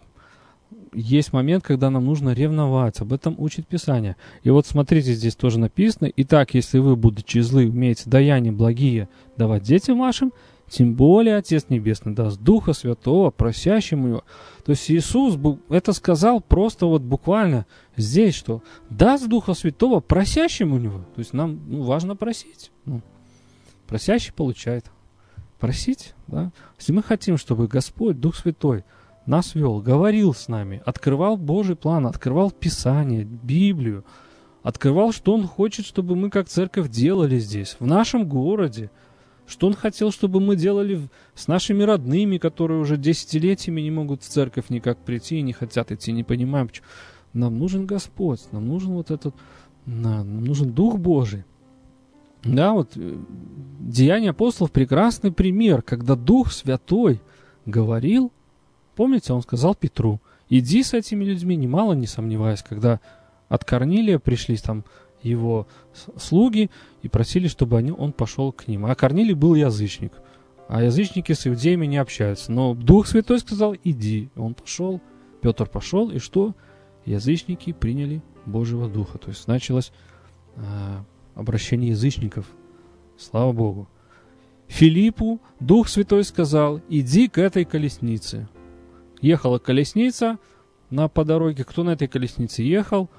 [0.93, 3.01] есть момент, когда нам нужно ревновать.
[3.01, 4.17] Об этом учит Писание.
[4.43, 6.11] И вот смотрите, здесь тоже написано.
[6.17, 10.33] Итак, если вы, будучи злы, умеете даяния благие давать детям вашим,
[10.71, 14.25] тем более Отец Небесный даст Духа Святого, просящему Его.
[14.65, 15.37] То есть Иисус
[15.69, 21.01] это сказал просто вот буквально здесь, что даст Духа Святого просящему Него.
[21.15, 22.71] То есть нам ну, важно просить.
[22.85, 23.03] Ну,
[23.89, 24.85] просящий получает.
[25.59, 26.53] Просить, да.
[26.79, 28.85] Если мы хотим, чтобы Господь, Дух Святой,
[29.27, 34.05] нас вел, говорил с нами, открывал Божий план, открывал Писание, Библию,
[34.63, 38.91] открывал, что Он хочет, чтобы мы как церковь делали здесь, в нашем городе,
[39.47, 44.29] что Он хотел, чтобы мы делали с нашими родными, которые уже десятилетиями не могут в
[44.29, 46.87] церковь никак прийти и не хотят идти, не понимаем, почему.
[47.33, 49.35] Нам нужен Господь, нам нужен вот этот,
[49.87, 51.45] нам нужен Дух Божий.
[52.43, 53.19] Да, вот э,
[53.81, 57.21] Деяния апостолов прекрасный пример, когда Дух Святой
[57.67, 58.33] говорил,
[59.01, 63.01] помните, он сказал Петру, иди с этими людьми, немало не сомневаясь, когда
[63.49, 64.85] от Корнилия пришли там
[65.23, 65.67] его
[66.19, 68.85] слуги и просили, чтобы они, он пошел к ним.
[68.85, 70.13] А Корнилий был язычник.
[70.69, 72.53] А язычники с иудеями не общаются.
[72.53, 74.29] Но Дух Святой сказал, иди.
[74.37, 75.01] Он пошел,
[75.41, 76.55] Петр пошел, и что?
[77.07, 79.17] Язычники приняли Божьего Духа.
[79.17, 79.93] То есть началось
[80.57, 80.63] э,
[81.37, 82.45] обращение язычников.
[83.17, 83.89] Слава Богу.
[84.69, 88.47] Филиппу Дух Святой сказал, иди к этой колеснице.
[89.21, 90.39] Ехала колесница
[90.91, 91.65] на по дороге.
[91.65, 93.11] Кто на этой колеснице ехал?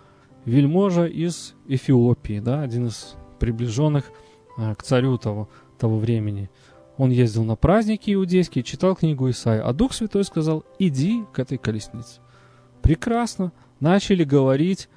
[0.45, 4.11] Вельможа из Эфиопии, да, один из приближенных
[4.57, 6.49] а, к царю того, того времени.
[6.97, 11.57] Он ездил на праздники иудейские, читал книгу Исаия, а Дух Святой сказал, иди к этой
[11.57, 12.21] колеснице.
[12.81, 13.51] Прекрасно.
[13.79, 14.89] Начали говорить,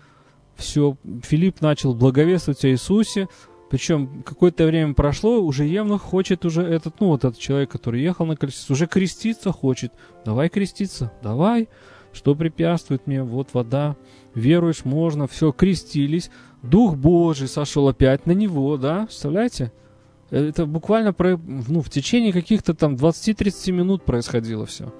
[0.56, 3.28] все, Филипп начал благовествовать о Иисусе,
[3.74, 8.24] причем какое-то время прошло, уже Евнух хочет уже этот, ну вот этот человек, который ехал
[8.24, 9.92] на колеснице, уже креститься хочет.
[10.24, 11.68] Давай креститься, давай.
[12.12, 13.24] Что препятствует мне?
[13.24, 13.96] Вот вода.
[14.32, 15.26] Веруешь, можно.
[15.26, 16.30] Все, крестились.
[16.62, 19.06] Дух Божий сошел опять на него, да?
[19.06, 19.72] Представляете?
[20.30, 24.94] Это буквально про, ну, в течение каких-то там 20-30 минут происходило все.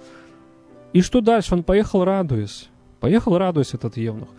[0.93, 1.55] И что дальше?
[1.55, 2.71] Он поехал радуясь.
[2.99, 4.31] Поехал радуясь этот Евнух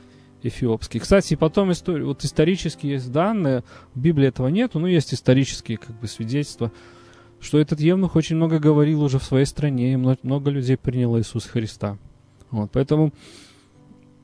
[0.47, 0.99] эфиопский.
[0.99, 5.99] Кстати, потом история, вот исторические есть данные, в Библии этого нету, но есть исторические как
[5.99, 6.71] бы свидетельства,
[7.39, 11.17] что этот Евнух очень много говорил уже в своей стране, и много, много людей приняло
[11.17, 11.97] Иисуса Христа.
[12.51, 13.13] Вот, поэтому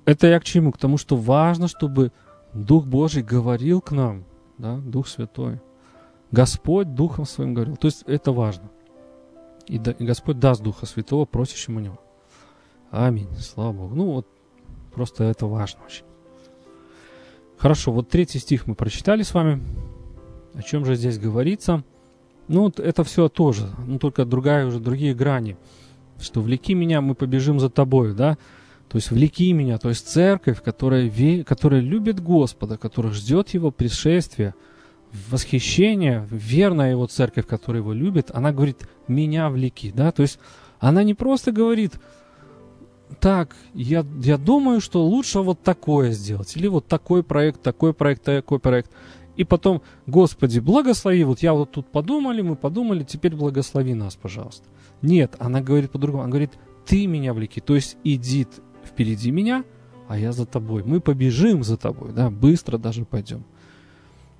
[0.05, 0.71] это я к чему?
[0.71, 2.11] К тому, что важно, чтобы
[2.53, 4.25] Дух Божий говорил к нам,
[4.57, 5.59] да, Дух Святой.
[6.31, 7.75] Господь Духом Своим говорил.
[7.75, 8.69] То есть это важно.
[9.67, 11.99] И, да, и Господь даст Духа Святого просящему Него.
[12.89, 13.29] Аминь.
[13.37, 13.95] Слава Богу.
[13.95, 14.27] Ну вот,
[14.93, 16.03] просто это важно очень.
[17.61, 19.61] Хорошо, вот третий стих мы прочитали с вами.
[20.55, 21.83] О чем же здесь говорится?
[22.47, 25.57] Ну, вот это все тоже, ну, только другая уже, другие грани.
[26.19, 28.39] Что «влеки меня, мы побежим за тобою», да?
[28.89, 33.69] То есть «влеки меня», то есть церковь, которая, ве, которая любит Господа, которая ждет Его
[33.69, 34.55] пришествия,
[35.29, 40.11] восхищение, верная Его церковь, которая Его любит, она говорит «меня влеки», да?
[40.11, 40.39] То есть
[40.79, 41.93] она не просто говорит–
[43.21, 46.57] так, я, я думаю, что лучше вот такое сделать.
[46.57, 48.89] Или вот такой проект, такой проект, такой проект.
[49.37, 54.67] И потом, Господи, благослови, вот я вот тут подумали, мы подумали, теперь благослови нас, пожалуйста.
[55.03, 56.23] Нет, она говорит по-другому.
[56.23, 56.49] Она говорит,
[56.87, 57.59] ты меня влеки.
[57.59, 58.47] То есть иди
[58.83, 59.65] впереди меня,
[60.07, 60.83] а я за тобой.
[60.83, 63.43] Мы побежим за тобой, да, быстро даже пойдем.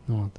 [0.08, 0.32] Вот.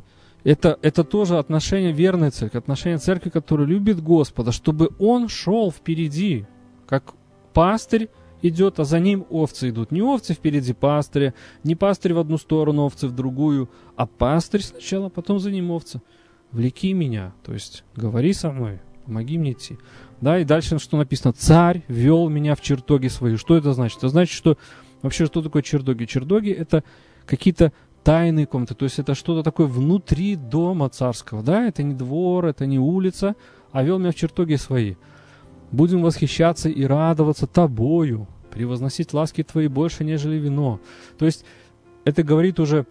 [0.43, 6.45] Это, это тоже отношение верной церкви, отношение церкви, которая любит Господа, чтобы Он шел впереди,
[6.89, 7.15] как
[7.53, 8.11] пастырь
[8.43, 9.91] идет, а за ним овцы идут.
[9.91, 15.09] Не овцы впереди пастыря, не пастырь в одну сторону, овцы в другую, а пастырь сначала,
[15.09, 16.03] потом за ним овцы.
[16.51, 19.79] Влеки меня, то есть говори со мной, помоги мне идти.
[20.21, 21.33] Да, и дальше что написано?
[21.33, 23.37] Царь вел меня в чертоги свои.
[23.37, 23.99] Что это значит?
[23.99, 24.59] Это значит, что
[25.01, 26.05] вообще что такое чертоги?
[26.05, 26.85] Чертоги это
[27.27, 27.73] какие-то
[28.05, 32.67] тайные комнаты, то есть это что-то такое внутри дома царского, да, это не двор, это
[32.67, 33.37] не улица,
[33.71, 34.97] а вел меня в чертоги свои.
[35.73, 40.81] Будем восхищаться и радоваться тобою, превозносить ласки твои больше, нежели вино.
[41.19, 41.45] То есть
[42.05, 42.87] это говорит уже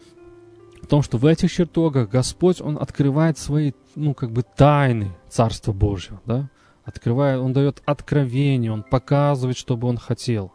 [0.82, 5.74] о том, что в этих чертогах Господь, Он открывает свои, ну, как бы тайны Царства
[5.74, 6.50] Божьего, да?
[6.84, 10.52] Открывает, Он дает откровение, Он показывает, что бы Он хотел.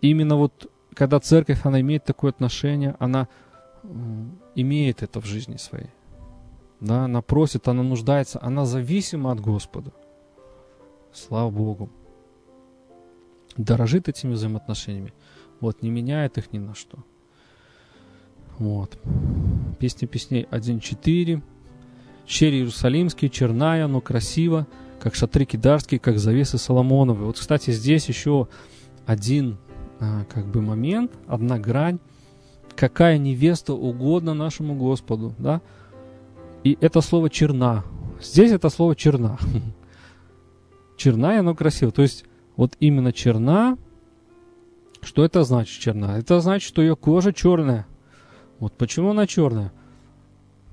[0.00, 3.28] именно вот, когда церковь, она имеет такое отношение, она
[4.54, 5.90] имеет это в жизни своей.
[6.80, 9.92] Да, она просит, она нуждается, она зависима от Господа.
[11.12, 11.90] Слава Богу.
[13.56, 15.12] Дорожит этими взаимоотношениями.
[15.60, 16.98] Вот, не меняет их ни на что.
[18.58, 18.98] Вот.
[19.78, 21.42] Песня песней 1.4.
[22.26, 24.66] Черри Иерусалимские, черная, но красиво,
[25.00, 27.26] как шатры кидарские, как завесы Соломоновы.
[27.26, 28.46] Вот, кстати, здесь еще
[29.04, 29.58] один
[29.98, 31.98] а, как бы момент, одна грань.
[32.76, 35.60] Какая невеста угодно нашему Господу, да?
[36.62, 37.84] И это слово черна.
[38.22, 39.38] Здесь это слово черна.
[41.00, 41.92] черная, но красивая.
[41.92, 42.24] То есть
[42.56, 43.78] вот именно черна,
[45.02, 46.18] что это значит черна?
[46.18, 47.86] Это значит, что ее кожа черная.
[48.58, 49.72] Вот почему она черная?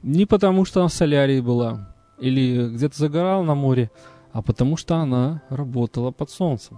[0.03, 3.89] Не потому, что она в солярии была или где-то загорала на море,
[4.33, 6.77] а потому что она работала под солнцем.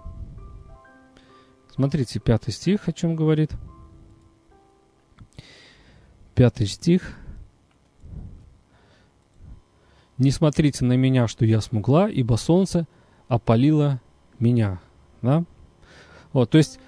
[1.74, 3.50] Смотрите, пятый стих о чем говорит.
[6.34, 7.16] Пятый стих.
[10.18, 12.86] «Не смотрите на меня, что я смугла, ибо солнце–
[13.30, 14.00] опалила
[14.40, 14.80] меня.
[15.22, 15.44] Да?
[16.32, 16.80] Вот, то есть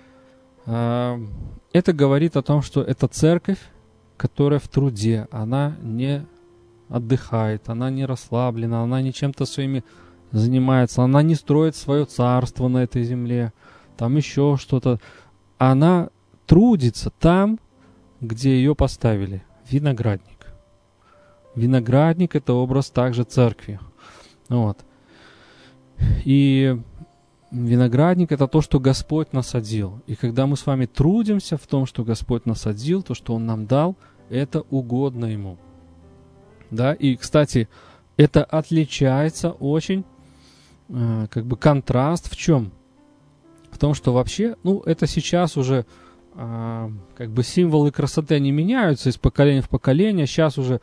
[0.66, 1.26] э,
[1.72, 3.60] это говорит о том, что это церковь,
[4.16, 6.26] которая в труде, она не
[6.88, 9.84] отдыхает, она не расслаблена, она не чем-то своими
[10.32, 13.52] занимается, она не строит свое царство на этой земле,
[13.96, 14.98] там еще что-то.
[15.58, 16.10] Она
[16.46, 17.60] трудится там,
[18.20, 20.52] где ее поставили, виноградник.
[21.54, 23.78] Виноградник– это образ также церкви.
[24.48, 24.78] Вот.
[26.24, 26.78] И
[27.50, 30.00] виноградник– это то, что Господь насадил.
[30.06, 33.66] И когда мы с вами трудимся в том, что Господь насадил, то, что Он нам
[33.66, 33.96] дал,
[34.30, 35.58] это угодно Ему.
[36.70, 37.68] Да, и, кстати,
[38.16, 40.04] это отличается очень,
[40.88, 42.72] э, как бы контраст в чем?
[43.70, 45.84] В том, что вообще, ну, это сейчас уже
[46.34, 50.26] э, как бы символы красоты, они меняются из поколения в поколение.
[50.26, 50.80] Сейчас уже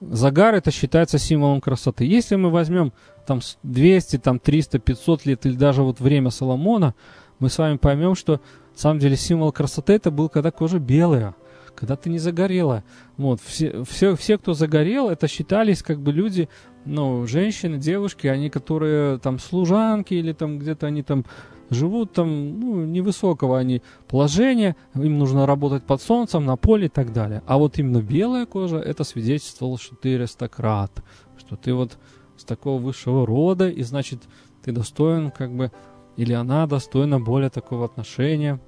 [0.00, 2.04] загар это считается символом красоты.
[2.04, 2.92] Если мы возьмем
[3.26, 6.94] там 200, там 300, 500 лет или даже вот время Соломона,
[7.38, 8.40] мы с вами поймем, что
[8.72, 11.34] на самом деле символ красоты это был, когда кожа белая,
[11.74, 12.84] когда ты не загорела.
[13.16, 16.48] Вот, все, все, все, кто загорел, это считались как бы люди,
[16.84, 21.24] ну, женщины, девушки, они, которые там служанки или там где-то они там
[21.70, 27.12] живут там, ну, невысокого они положения, им нужно работать под солнцем, на поле и так
[27.12, 27.42] далее.
[27.46, 30.92] А вот именно белая кожа, это свидетельствовало, что ты аристократ,
[31.38, 31.98] что ты вот
[32.36, 34.22] с такого высшего рода, и значит,
[34.64, 35.70] ты достоин как бы,
[36.16, 38.60] или она достойна более такого отношения,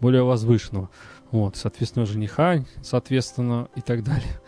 [0.00, 0.90] более возвышенного.
[1.30, 4.40] Вот, соответственно, жениха, соответственно, и так далее.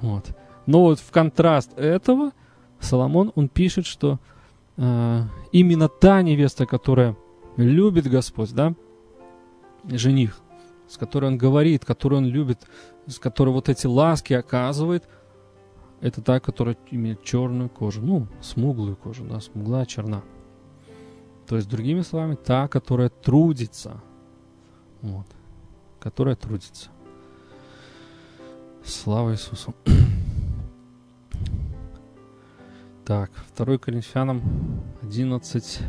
[0.00, 0.26] Вот.
[0.66, 2.32] Но вот в контраст этого
[2.80, 4.18] Соломон, он пишет, что
[4.76, 7.16] э, именно та невеста, которая
[7.56, 8.74] любит Господь, да,
[9.84, 10.38] жених,
[10.88, 12.66] с которой он говорит, которую он любит,
[13.06, 15.08] с которой вот эти ласки оказывает,
[16.00, 20.22] это та, которая имеет черную кожу, ну, смуглую кожу, да, смуглая, черна.
[21.46, 24.00] То есть, другими словами, та, которая трудится,
[25.02, 25.26] вот,
[26.00, 26.90] которая трудится.
[28.84, 29.74] Слава Иисусу.
[33.04, 34.42] Так, 2 Коринфянам
[35.02, 35.80] 11,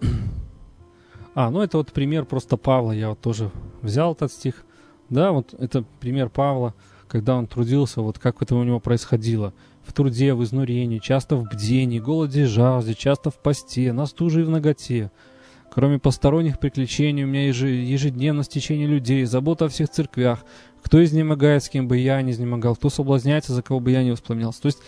[1.34, 3.50] а, ну это вот пример просто Павла, я вот тоже
[3.82, 4.64] взял этот стих.
[5.08, 6.74] Да, вот это пример Павла,
[7.08, 9.52] когда он трудился, вот как это у него происходило.
[9.82, 14.42] В труде, в изнурении, часто в бдении, голоде и жажде, часто в посте, на стуже
[14.42, 15.10] и в ноготе.
[15.72, 20.44] Кроме посторонних приключений, у меня ежедневно стечение людей, забота о всех церквях.
[20.82, 24.10] Кто изнемогает, с кем бы я не изнемогал, кто соблазняется, за кого бы я не
[24.10, 24.62] воспламенялся.
[24.62, 24.78] То есть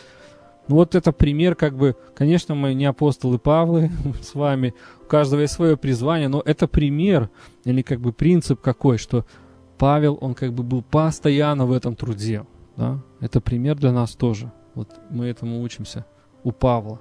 [0.68, 3.90] ну вот это пример, как бы, конечно, мы не апостолы Павлы
[4.22, 7.30] с вами, у каждого есть свое призвание, но это пример
[7.64, 9.24] или как бы принцип какой, что
[9.78, 12.46] Павел, он как бы был постоянно в этом труде.
[12.76, 13.02] Да?
[13.20, 14.52] Это пример для нас тоже.
[14.74, 16.06] Вот мы этому учимся
[16.44, 17.00] у Павла.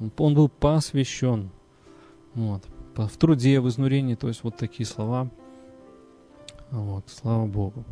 [0.00, 1.50] Он, он был посвящен.
[2.34, 2.62] Вот.
[2.96, 5.30] В труде, в изнурении, то есть вот такие слова.
[6.70, 7.84] Вот, слава Богу.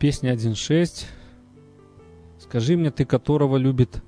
[0.00, 1.06] Песня 1.6.
[2.48, 4.02] Скажи мне, ты которого любит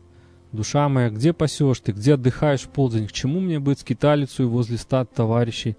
[0.52, 4.46] душа моя, где пасешь ты, где отдыхаешь в полдень, к чему мне быть скиталицу и
[4.46, 5.76] возле стад товарищей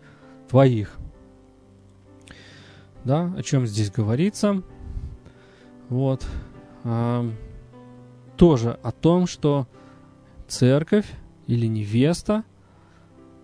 [0.50, 0.98] твоих?
[3.04, 4.62] Да, о чем здесь говорится?
[5.88, 6.26] Вот.
[6.84, 7.26] А,
[8.36, 9.68] тоже о том, что
[10.48, 11.08] церковь
[11.48, 12.44] или невеста,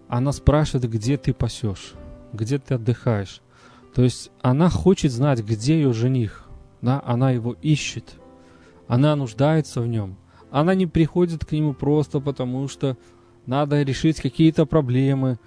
[0.07, 1.93] она спрашивает, где ты пасешь,
[2.33, 3.41] где ты отдыхаешь.
[3.93, 6.47] То есть она хочет знать, где ее жених.
[6.81, 8.15] Да, она его ищет.
[8.87, 10.17] Она нуждается в нем.
[10.51, 12.97] Она не приходит к нему просто потому, что
[13.45, 15.37] надо решить какие-то проблемы.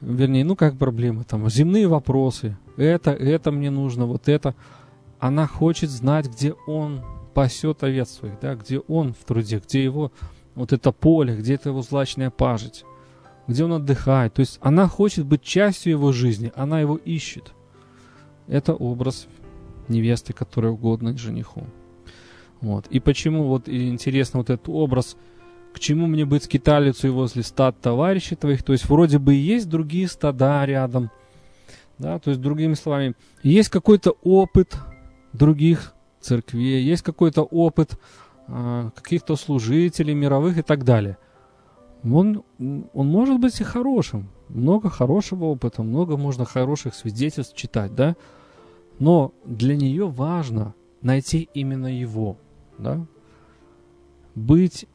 [0.00, 2.56] Вернее, ну как проблемы, там земные вопросы.
[2.76, 4.54] Это, это мне нужно, вот это.
[5.18, 10.12] Она хочет знать, где он пасет овец своих, да, где он в труде, где его
[10.54, 12.84] вот это поле, где это его злачная пажить,
[13.46, 14.34] где он отдыхает.
[14.34, 17.52] То есть она хочет быть частью его жизни, она его ищет.
[18.46, 19.26] Это образ
[19.88, 21.64] невесты, которая угодна жениху.
[22.64, 22.86] Вот.
[22.86, 25.18] И почему, вот и интересно, вот этот образ,
[25.74, 30.08] к чему мне быть скиталицей возле стад товарищей твоих, то есть вроде бы есть другие
[30.08, 31.10] стада рядом,
[31.98, 34.78] да, то есть другими словами, есть какой-то опыт
[35.34, 37.98] других церквей, есть какой-то опыт
[38.48, 41.18] э, каких-то служителей мировых и так далее.
[42.02, 48.16] Он, он может быть и хорошим, много хорошего опыта, много можно хороших свидетельств читать, да,
[48.98, 52.38] но для нее важно найти именно его–
[52.78, 53.06] да,
[54.34, 54.86] быть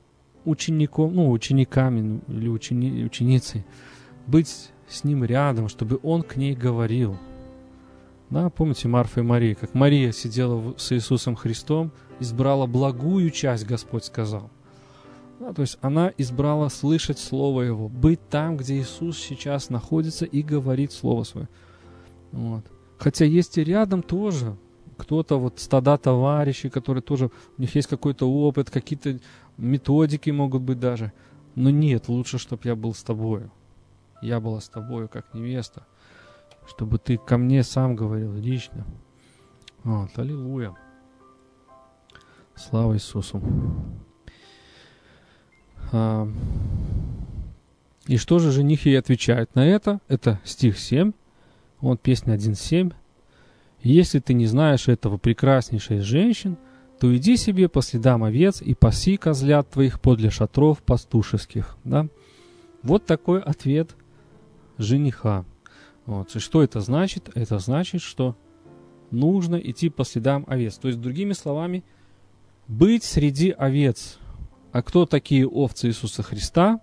[0.45, 3.65] учеником, ну, учениками или учени, ученицей,
[4.27, 7.17] быть с ним рядом, чтобы он к ней говорил.
[8.29, 14.05] Да, помните Марфа и Мария, как Мария сидела с Иисусом Христом, избрала благую часть, Господь
[14.05, 14.51] сказал.
[15.39, 20.41] Да, то есть она избрала слышать Слово Его, быть там, где Иисус сейчас находится и
[20.41, 21.49] говорит Слово Свое.
[22.31, 22.65] Вот.
[22.97, 24.57] Хотя есть и рядом тоже
[24.99, 29.19] кто-то вот стада товарищей, которые тоже, у них есть какой-то опыт, какие-то
[29.57, 31.13] методики могут быть даже.
[31.55, 33.49] Но нет, лучше, чтобы я был с тобою.
[34.21, 35.87] Я была с тобою как невеста.
[36.67, 38.85] Чтобы ты ко мне сам говорил лично.
[39.83, 40.75] Вот, аллилуйя.
[42.55, 43.41] Слава Иисусу.
[45.91, 46.27] А,
[48.05, 50.01] и что же жених ей отвечает на это?
[50.09, 51.13] Это стих 7.
[51.79, 52.93] Вот песня 1.7.
[53.81, 56.57] «Если ты не знаешь этого прекраснейшей женщин,
[56.99, 61.77] то иди себе по следам овец и паси козлят твоих подле шатров пастушеских».
[61.83, 62.07] Да?
[62.83, 63.95] Вот такой ответ
[64.77, 65.45] жениха.
[66.05, 66.35] Вот.
[66.35, 67.29] И что это значит?
[67.35, 68.35] Это значит, что
[69.11, 70.77] нужно идти по следам овец.
[70.77, 71.83] То есть, другими словами,
[72.67, 74.17] быть среди овец.
[74.71, 76.79] А кто такие овцы Иисуса Христа?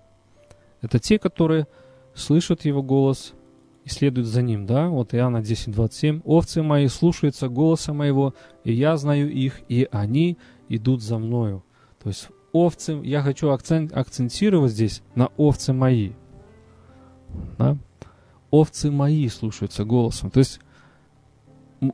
[0.80, 1.66] Это те, которые
[2.14, 3.34] слышат Его голос
[3.86, 4.66] и следуют за Ним.
[4.66, 4.88] Да?
[4.88, 6.20] Вот Иоанна 10:27.
[6.24, 8.34] «Овцы мои слушаются голоса моего,
[8.64, 10.36] и я знаю их, и они
[10.68, 11.62] идут за мною».
[12.02, 16.12] То есть овцы, я хочу акцент, акцентировать здесь на овцы мои.
[17.58, 17.78] Да?
[18.50, 20.30] Овцы мои слушаются голосом.
[20.30, 20.60] То есть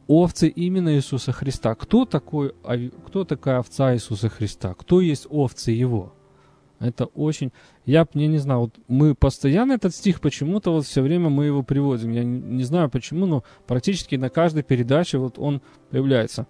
[0.07, 1.74] овцы именно Иисуса Христа.
[1.74, 2.55] Кто, такой,
[3.07, 4.74] кто такая овца Иисуса Христа?
[4.74, 6.14] Кто есть овцы Его?
[6.83, 7.53] Это очень...
[7.87, 11.62] Я, я не знаю, вот мы постоянно этот стих почему-то вот все время мы его
[11.62, 12.11] приводим.
[12.11, 16.47] Я не, не знаю почему, но практически на каждой передаче вот он появляется.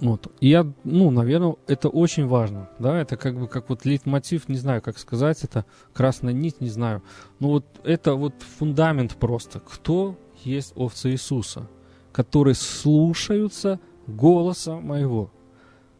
[0.00, 0.32] Вот.
[0.40, 4.56] И я, ну, наверное, это очень важно, да, это как бы как вот лейтмотив, не
[4.56, 7.02] знаю, как сказать, это красная нить, не знаю.
[7.38, 9.60] Но вот это вот фундамент просто.
[9.60, 11.68] Кто есть овцы Иисуса?
[12.14, 15.32] которые слушаются голоса моего.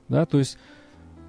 [0.08, 0.58] Да, то есть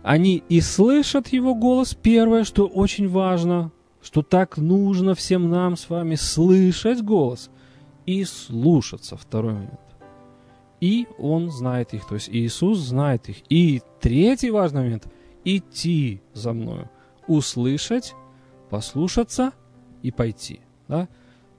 [0.05, 3.71] они и слышат его голос, первое, что очень важно,
[4.03, 7.49] что так нужно всем нам с вами слышать голос
[8.05, 9.79] и слушаться, второй момент.
[10.79, 13.37] И он знает их, то есть Иисус знает их.
[13.49, 15.07] И третий важный момент–
[15.43, 16.87] идти за мною,
[17.25, 18.13] услышать,
[18.69, 19.53] послушаться
[20.03, 20.59] и пойти.
[20.87, 21.07] Да?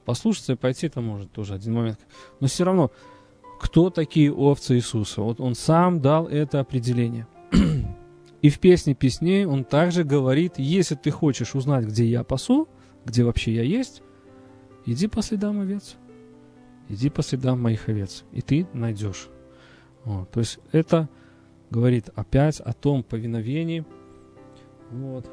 [0.04, 1.98] Послушаться и пойти– это может тоже один момент.
[2.38, 2.92] Но все равно
[3.58, 5.20] кто такие овцы Иисуса.
[5.22, 7.26] Вот он сам дал это определение.
[8.42, 12.68] И в песне песней он также говорит, если ты хочешь узнать, где я пасу,
[13.04, 14.02] где вообще я есть,
[14.84, 15.96] иди по следам овец.
[16.88, 19.28] Иди по следам моих овец, и ты найдешь.
[20.04, 20.30] Вот.
[20.30, 21.08] То есть это
[21.70, 23.84] говорит опять о том повиновении.
[24.90, 25.28] Вот.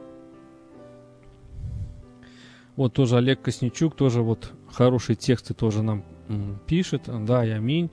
[2.75, 6.03] Вот тоже Олег Косничук, тоже вот хорошие тексты тоже нам
[6.65, 7.91] пишет, да, и аминь.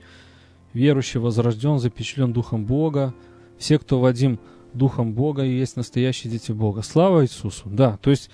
[0.73, 3.13] Верующий возрожден, запечатлен Духом Бога.
[3.59, 4.39] Все, кто Вадим
[4.73, 6.81] Духом Бога, и есть настоящие дети Бога.
[6.81, 7.69] Слава Иисусу!
[7.69, 8.29] Да, то есть,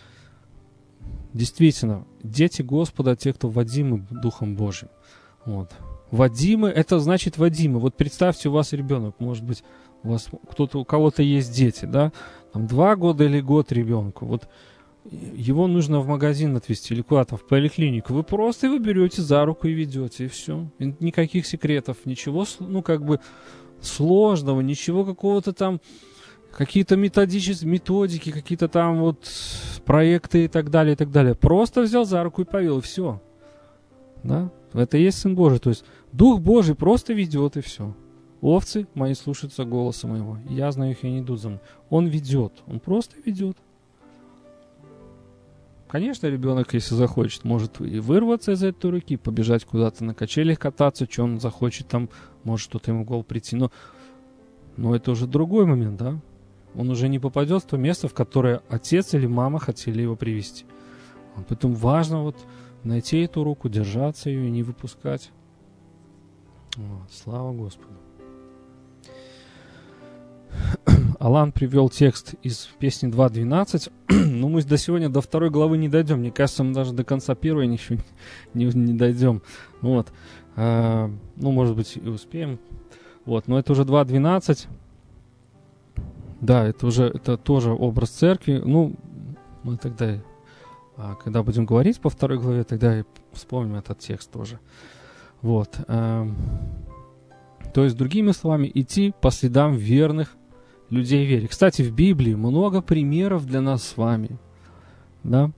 [1.34, 4.90] действительно, дети Господа, те, кто Вадимы Духом Божьим.
[5.46, 5.72] Вот.
[6.12, 7.80] Вадимы, это значит Вадимы.
[7.80, 9.64] Вот представьте, у вас ребенок, может быть,
[10.04, 12.12] у вас кто-то, у кого-то есть дети, да,
[12.54, 14.26] там два года или год ребенку.
[14.26, 14.48] Вот
[15.12, 19.68] его нужно в магазин отвезти или куда-то в поликлинику, вы просто его берете за руку
[19.68, 20.70] и ведете, и все.
[20.80, 23.20] Никаких секретов, ничего, ну, как бы
[23.82, 25.80] сложного, ничего какого-то там,
[26.58, 29.30] какие-то методические методики, какие-то там вот
[29.86, 31.36] проекты и так далее, и так далее.
[31.36, 33.22] Просто взял за руку и повел, и все.
[34.24, 34.50] Да?
[34.74, 35.60] Это и есть Сын Божий.
[35.60, 37.96] То есть Дух Божий просто ведет, и все.
[38.42, 40.40] Овцы мои слушаются голоса моего.
[40.50, 41.62] Я знаю их, и они идут за мной.
[41.90, 42.54] Он ведет.
[42.66, 43.58] Он просто ведет.
[45.88, 51.08] Конечно, ребенок, если захочет, может и вырваться из этой руки, побежать куда-то на качелях кататься,
[51.10, 52.10] что он захочет, там
[52.44, 53.56] может что-то ему в голову прийти.
[53.56, 53.72] Но,
[54.76, 56.20] но это уже другой момент, да?
[56.78, 60.66] Он уже не попадет в то место, в которое отец или мама хотели его привести.
[61.50, 62.38] Поэтому важно вот
[62.84, 65.32] найти эту руку, держаться ее и не выпускать.
[66.76, 67.96] Вот, слава Господу.
[71.20, 73.92] Алан привел текст из песни 2.12.
[74.28, 76.20] Но мы до сегодня до второй главы не дойдем.
[76.20, 77.98] Мне кажется, мы даже до конца первой еще
[78.54, 79.42] не, не дойдем.
[79.82, 80.10] Вот.
[80.56, 82.60] А, ну, может быть, и успеем.
[83.26, 83.48] Вот.
[83.48, 84.68] Но это уже 2.12.
[86.42, 88.62] Да, это уже это тоже образ церкви.
[88.64, 88.96] Ну,
[89.64, 90.20] мы тогда,
[90.96, 94.60] а, когда будем говорить по второй главе, тогда и вспомним этот текст тоже.
[95.42, 95.80] Вот.
[95.88, 96.28] А,
[97.74, 100.36] то есть, другими словами, идти по следам верных
[100.90, 101.48] людей вере.
[101.48, 104.38] Кстати, в Библии много примеров для нас с вами.
[105.24, 105.52] Да?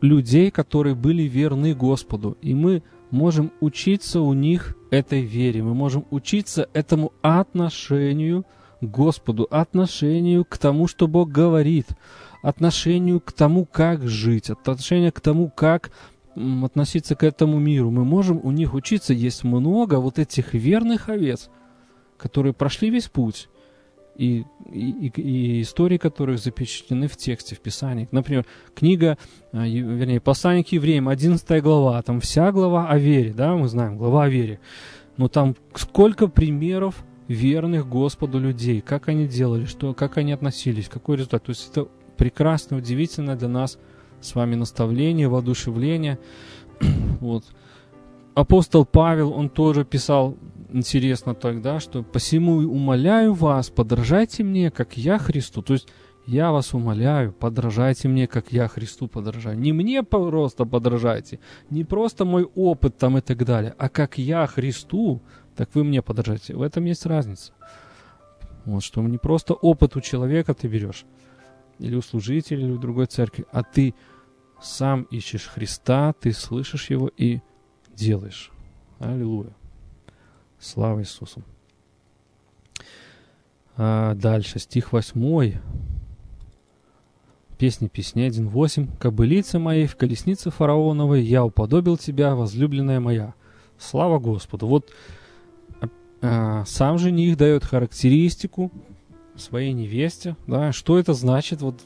[0.00, 2.36] Людей, которые были верны Господу.
[2.42, 5.62] И мы можем учиться у них этой вере.
[5.62, 8.46] Мы можем учиться этому отношению к
[8.88, 11.88] Господу, отношению к тому, что Бог говорит,
[12.42, 15.90] отношению к тому, как жить, отношению к тому, как
[16.34, 17.90] относиться к этому миру.
[17.90, 19.12] Мы можем у них учиться.
[19.12, 21.48] Есть много вот этих верных овец,
[22.16, 23.48] которые прошли весь путь
[24.16, 28.08] и, и, и истории которых запечатлены в тексте, в Писании.
[28.10, 29.18] Например, книга,
[29.52, 33.96] а, вернее, послание к евреям, 11 глава, там вся глава о вере, да, мы знаем,
[33.96, 34.60] глава о вере.
[35.16, 41.16] Но там сколько примеров верных Господу людей, как они делали, что, как они относились, какой
[41.16, 41.44] результат.
[41.44, 43.78] То есть это прекрасно, удивительно для нас
[44.20, 46.18] с вами наставление, воодушевление.
[47.20, 47.44] вот.
[48.34, 50.36] Апостол Павел, он тоже писал
[50.72, 55.62] интересно тогда, что «посему умоляю вас, подражайте мне, как я Христу».
[55.62, 55.88] То есть
[56.26, 59.58] я вас умоляю, подражайте мне, как я Христу подражаю.
[59.58, 61.38] Не мне просто подражайте,
[61.70, 65.20] не просто мой опыт там и так далее, а как я Христу,
[65.56, 66.54] так вы мне подражайте.
[66.54, 67.52] В этом есть разница.
[68.64, 71.04] Вот, что не просто опыт у человека ты берешь,
[71.78, 73.94] или у служителя, или у другой церкви, а ты
[74.62, 77.40] сам ищешь Христа, ты слышишь Его и
[77.94, 78.50] делаешь.
[78.98, 79.54] Аллилуйя.
[80.58, 81.42] Слава Иисусу.
[83.76, 85.58] А дальше, стих 8.
[87.58, 88.98] Песни песни 1.8.
[88.98, 93.34] «Кобылице моей в колеснице фараоновой я уподобил тебя, возлюбленная моя».
[93.78, 94.66] Слава Господу.
[94.66, 94.90] Вот
[96.26, 98.72] а, сам жених дает характеристику
[99.36, 100.36] своей невесте.
[100.46, 101.60] Да, что это значит?
[101.60, 101.82] Вот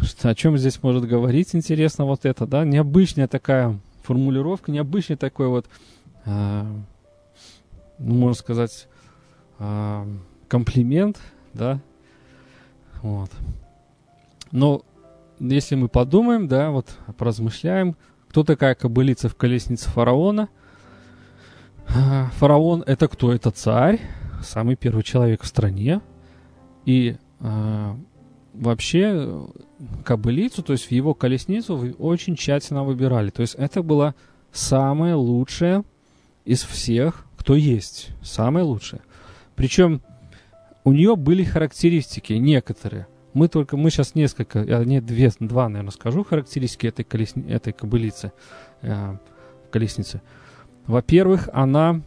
[0.00, 5.48] что, о чем здесь может говорить, интересно, вот это, да, необычная такая формулировка, необычный такой
[5.48, 5.66] вот,
[6.24, 6.66] а,
[7.98, 8.88] ну, можно сказать,
[9.58, 10.08] а,
[10.48, 11.20] комплимент,
[11.52, 11.78] да,
[13.02, 13.30] вот.
[14.50, 14.82] Но
[15.38, 17.96] если мы подумаем, да, вот поразмышляем,
[18.30, 20.48] кто такая кобылица в колеснице фараона?
[21.94, 23.32] А, фараон это кто?
[23.32, 24.00] Это царь,
[24.42, 26.00] самый первый человек в стране.
[26.84, 27.94] И э,
[28.54, 29.46] вообще
[30.04, 33.30] кобылицу, то есть в его колесницу очень тщательно выбирали.
[33.30, 34.14] То есть это была
[34.52, 35.84] самая лучшая
[36.44, 38.10] из всех, кто есть.
[38.22, 39.02] Самая лучшая.
[39.56, 40.00] Причем
[40.84, 45.92] у нее были характеристики некоторые– мы только, мы сейчас несколько, я не две, два, наверное,
[45.92, 48.32] скажу характеристики этой, колесни, этой кобылицы,
[48.82, 49.16] э,
[49.70, 50.20] колесницы.
[50.90, 52.02] Во-первых, она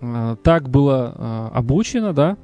[0.00, 2.36] э, так была э, обучена, да,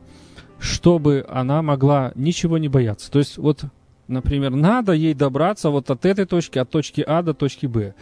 [0.58, 3.08] чтобы она могла ничего не бояться.
[3.08, 3.64] То есть вот,
[4.08, 7.94] например, надо ей добраться вот от этой точки, от точки А до точки Б.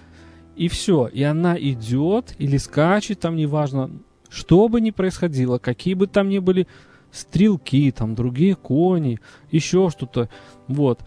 [0.56, 1.08] И все.
[1.08, 3.90] И она идет или скачет, там неважно,
[4.30, 6.66] что бы ни происходило, какие бы там ни были
[7.10, 10.30] стрелки, там другие кони, еще что-то,
[10.68, 11.00] вот,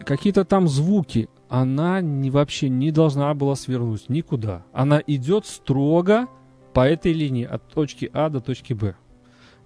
[0.00, 4.62] какие-то там звуки, она не, вообще не должна была свернуть никуда.
[4.72, 6.28] Она идет строго
[6.72, 8.94] по этой линии от точки А до точки Б.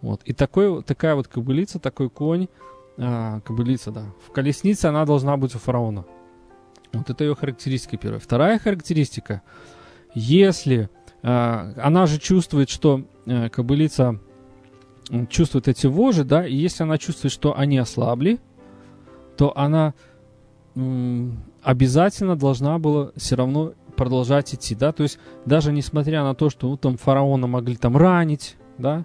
[0.01, 0.23] Вот.
[0.25, 2.49] И такой, такая вот кобылица, такой конь,
[2.97, 6.07] а, кобылица, да, в колеснице она должна быть у фараона.
[6.95, 8.19] Вот это ее характеристика первая.
[8.19, 9.43] Вторая характеристика,
[10.15, 10.89] если
[11.23, 14.21] а, она же чувствует, что а, кобылица
[15.29, 18.41] чувствует эти вожи, да, и если она чувствует, что они ослабли,
[19.37, 19.93] то она
[21.65, 26.69] обязательно должна была все равно продолжать идти, да, то есть даже несмотря на то, что
[26.69, 29.05] ну, там фараона могли там ранить, да,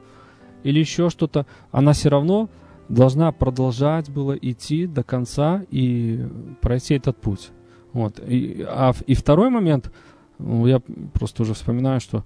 [0.64, 2.50] или еще что-то, она все равно
[2.90, 6.28] должна продолжать было идти до конца и
[6.62, 7.52] пройти этот путь.
[7.94, 8.20] Вот.
[8.28, 9.92] И, а, и второй момент,
[10.40, 10.82] ну, я
[11.14, 12.26] просто уже вспоминаю, что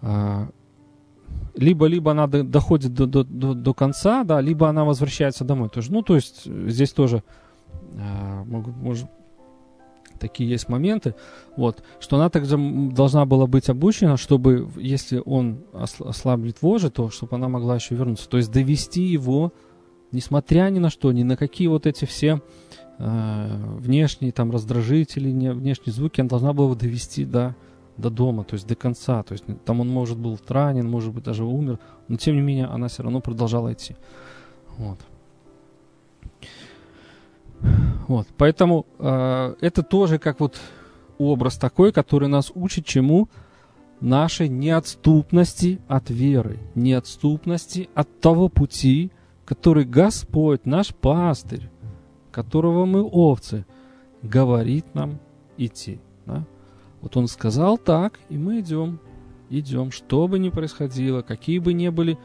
[0.00, 0.48] а,
[1.54, 5.92] либо-либо она до, доходит до, до, до, до конца, да, либо она возвращается домой тоже.
[5.92, 7.22] Ну, то есть э, здесь тоже
[7.92, 9.06] э, могут, может,
[10.18, 11.14] такие есть моменты,
[11.56, 12.56] вот, что она также
[12.92, 18.28] должна была быть обучена, чтобы, если он ослаблит вожжи, то чтобы она могла еще вернуться.
[18.28, 19.52] То есть довести его,
[20.12, 22.42] несмотря ни на что, ни на какие вот эти все
[22.98, 27.54] э, внешние там раздражители, не, внешние звуки, она должна была его довести до
[27.98, 29.22] до дома, то есть до конца.
[29.24, 32.66] То есть там он, может, был ранен, может быть, даже умер, но тем не менее
[32.66, 33.96] она все равно продолжала идти.
[34.76, 34.98] Вот.
[38.08, 40.58] Вот, поэтому э, это тоже как вот
[41.18, 43.28] образ такой, который нас учит чему?
[44.00, 49.10] Нашей неотступности от веры, неотступности от того пути,
[49.44, 51.68] который Господь, наш пастырь,
[52.30, 53.66] которого мы овцы,
[54.22, 55.18] говорит нам
[55.58, 56.00] идти.
[56.24, 56.44] Да?
[57.02, 59.00] Вот он сказал так, и мы идем,
[59.50, 62.16] идем, что бы ни происходило, какие бы ни были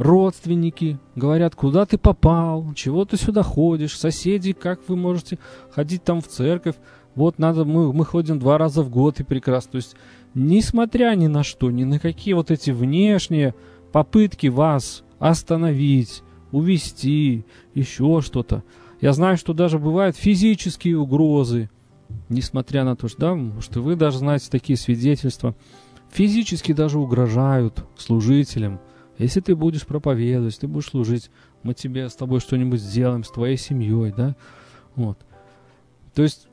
[0.00, 5.38] родственники, говорят, куда ты попал, чего ты сюда ходишь, соседи, как вы можете
[5.70, 6.76] ходить там в церковь,
[7.14, 9.72] вот надо, мы, мы ходим два раза в год и прекрасно.
[9.72, 9.96] То есть,
[10.34, 13.54] несмотря ни на что, ни на какие вот эти внешние
[13.92, 17.44] попытки вас остановить, увести,
[17.74, 18.64] еще что-то.
[19.00, 21.68] Я знаю, что даже бывают физические угрозы,
[22.28, 25.54] несмотря на то, что, да, что вы даже знаете такие свидетельства,
[26.10, 28.80] физически даже угрожают служителям.
[29.22, 31.30] Если ты будешь проповедовать, ты будешь служить,
[31.62, 34.36] мы тебе с тобой что-нибудь сделаем, с твоей семьей, да,
[34.94, 35.18] вот.
[36.14, 36.48] То есть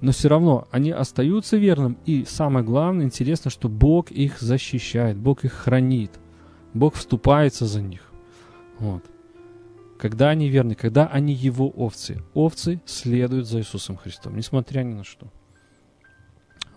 [0.00, 5.44] но все равно они остаются верным, и самое главное, интересно, что Бог их защищает, Бог
[5.44, 6.12] их хранит,
[6.72, 8.10] Бог вступается за них.
[8.78, 9.04] Вот.
[9.98, 12.22] Когда они верны, когда они Его овцы.
[12.32, 15.26] Овцы следуют за Иисусом Христом, несмотря ни на что.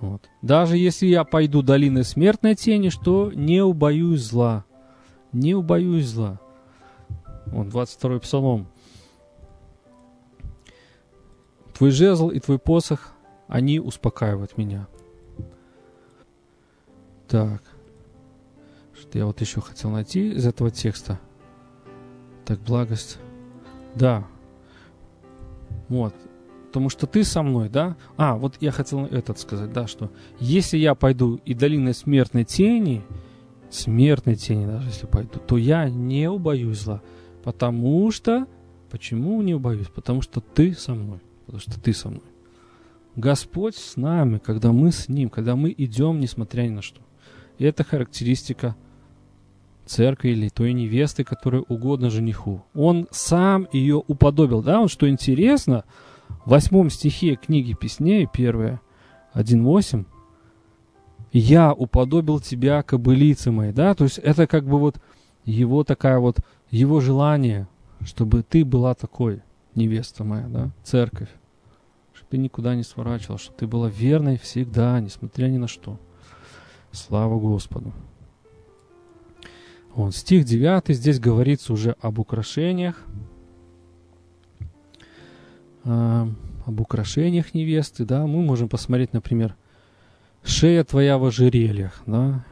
[0.01, 0.29] Вот.
[0.41, 4.65] Даже если я пойду долиной смертной тени, что не убоюсь зла.
[5.33, 6.39] Не убоюсь зла.
[7.47, 8.67] Вот 22 псалом.
[11.73, 13.13] Твой жезл и твой посох,
[13.47, 14.87] они успокаивают меня.
[17.27, 17.63] Так.
[18.93, 21.19] Что я вот еще хотел найти из этого текста.
[22.45, 23.17] Так, благость.
[23.95, 24.25] Да.
[25.89, 26.13] Вот.
[26.67, 27.95] Потому что ты со мной, да?
[28.17, 33.03] А, вот я хотел этот сказать, да, что если я пойду и долиной смертной тени,
[33.73, 37.01] смертной тени даже если пойду, то я не убоюсь зла.
[37.43, 38.47] Потому что...
[38.89, 39.87] Почему не убоюсь?
[39.87, 41.19] Потому что ты со мной.
[41.45, 42.21] Потому что ты со мной.
[43.15, 47.01] Господь с нами, когда мы с Ним, когда мы идем, несмотря ни на что.
[47.57, 48.75] И это характеристика
[49.85, 52.63] церкви или той невесты, которая угодно жениху.
[52.73, 54.61] Он сам ее уподобил.
[54.61, 55.83] Да, вот что интересно,
[56.45, 58.81] в восьмом стихе книги Песней, первое,
[59.33, 60.05] 1.8,
[61.33, 63.73] «Я уподобил тебя кобылице моей».
[63.73, 65.01] Да, то есть это как бы вот
[65.43, 66.37] его такая вот,
[66.69, 67.67] его желание,
[68.05, 69.41] чтобы ты была такой,
[69.75, 71.29] невеста моя, да, церковь.
[72.13, 75.99] Чтобы ты никуда не сворачивала, чтобы ты была верной всегда, несмотря ни на что.
[76.91, 77.91] Слава Господу.
[79.95, 83.03] Вот, стих 9, здесь говорится уже об украшениях,
[85.83, 86.27] э,
[86.65, 89.55] об украшениях невесты, да, мы можем посмотреть, например,
[90.43, 92.45] шея твоя в ожерельях, да,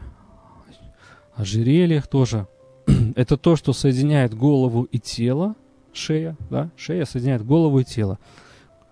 [1.36, 2.48] ожерельях тоже,
[3.16, 5.56] это то, что соединяет голову и тело,
[5.94, 8.20] шея, да, шея соединяет голову и тело.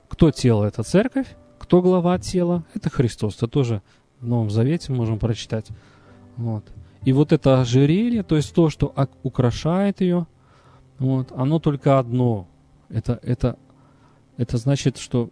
[0.07, 0.65] Кто тело?
[0.65, 1.27] Это церковь,
[1.59, 2.63] кто глава тела?
[2.73, 3.81] Это Христос, это тоже
[4.19, 5.67] в Новом Завете можем прочитать,
[6.35, 6.65] вот,
[7.05, 8.93] и вот это ожерелье, то есть то, что
[9.23, 10.27] украшает ее,
[10.97, 12.47] вот, оно только одно.
[12.89, 13.57] Это, это,
[14.37, 15.29] это значит, что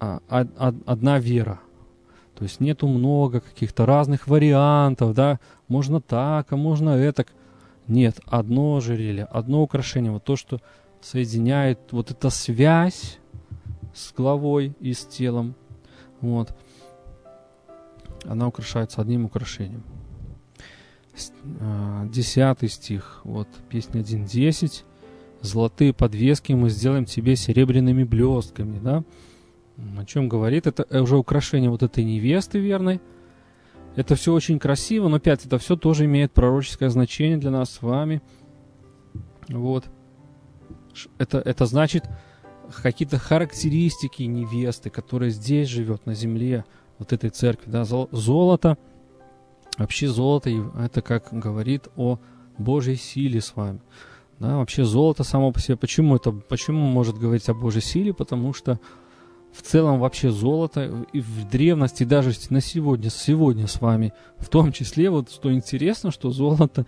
[0.00, 1.60] а, а, одна вера.
[2.40, 5.38] То есть нету много каких-то разных вариантов, да,
[5.68, 7.26] можно так, а можно это.
[7.86, 10.62] Нет, одно ожерелье, одно украшение, вот то, что
[11.02, 13.18] соединяет вот эта связь
[13.94, 15.54] с головой и с телом,
[16.22, 16.56] вот,
[18.24, 19.84] она украшается одним украшением.
[21.14, 24.84] 10 стих, вот песня 1.10.
[25.42, 29.04] Золотые подвески мы сделаем тебе серебряными блестками, да?
[29.98, 30.66] О чем говорит?
[30.66, 33.00] Это уже украшение вот этой невесты верной.
[33.96, 37.82] Это все очень красиво, но опять это все тоже имеет пророческое значение для нас с
[37.82, 38.22] вами.
[39.48, 39.86] Вот.
[41.18, 42.04] Это, это значит
[42.82, 46.64] какие-то характеристики невесты, которая здесь живет, на земле,
[46.98, 47.70] вот этой церкви.
[47.70, 47.84] Да?
[47.84, 48.78] Золото–
[49.80, 52.18] Вообще золото, это как говорит о
[52.58, 53.80] Божьей силе с вами.
[54.38, 58.12] Да, вообще золото само по себе, почему это, почему может говорить о Божьей силе?
[58.12, 58.78] Потому что
[59.52, 64.72] в целом вообще золото и в древности, даже на сегодня, сегодня с вами, в том
[64.72, 66.86] числе, вот что интересно, что золото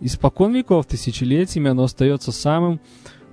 [0.00, 2.80] испокон веков, тысячелетиями, оно остается самым,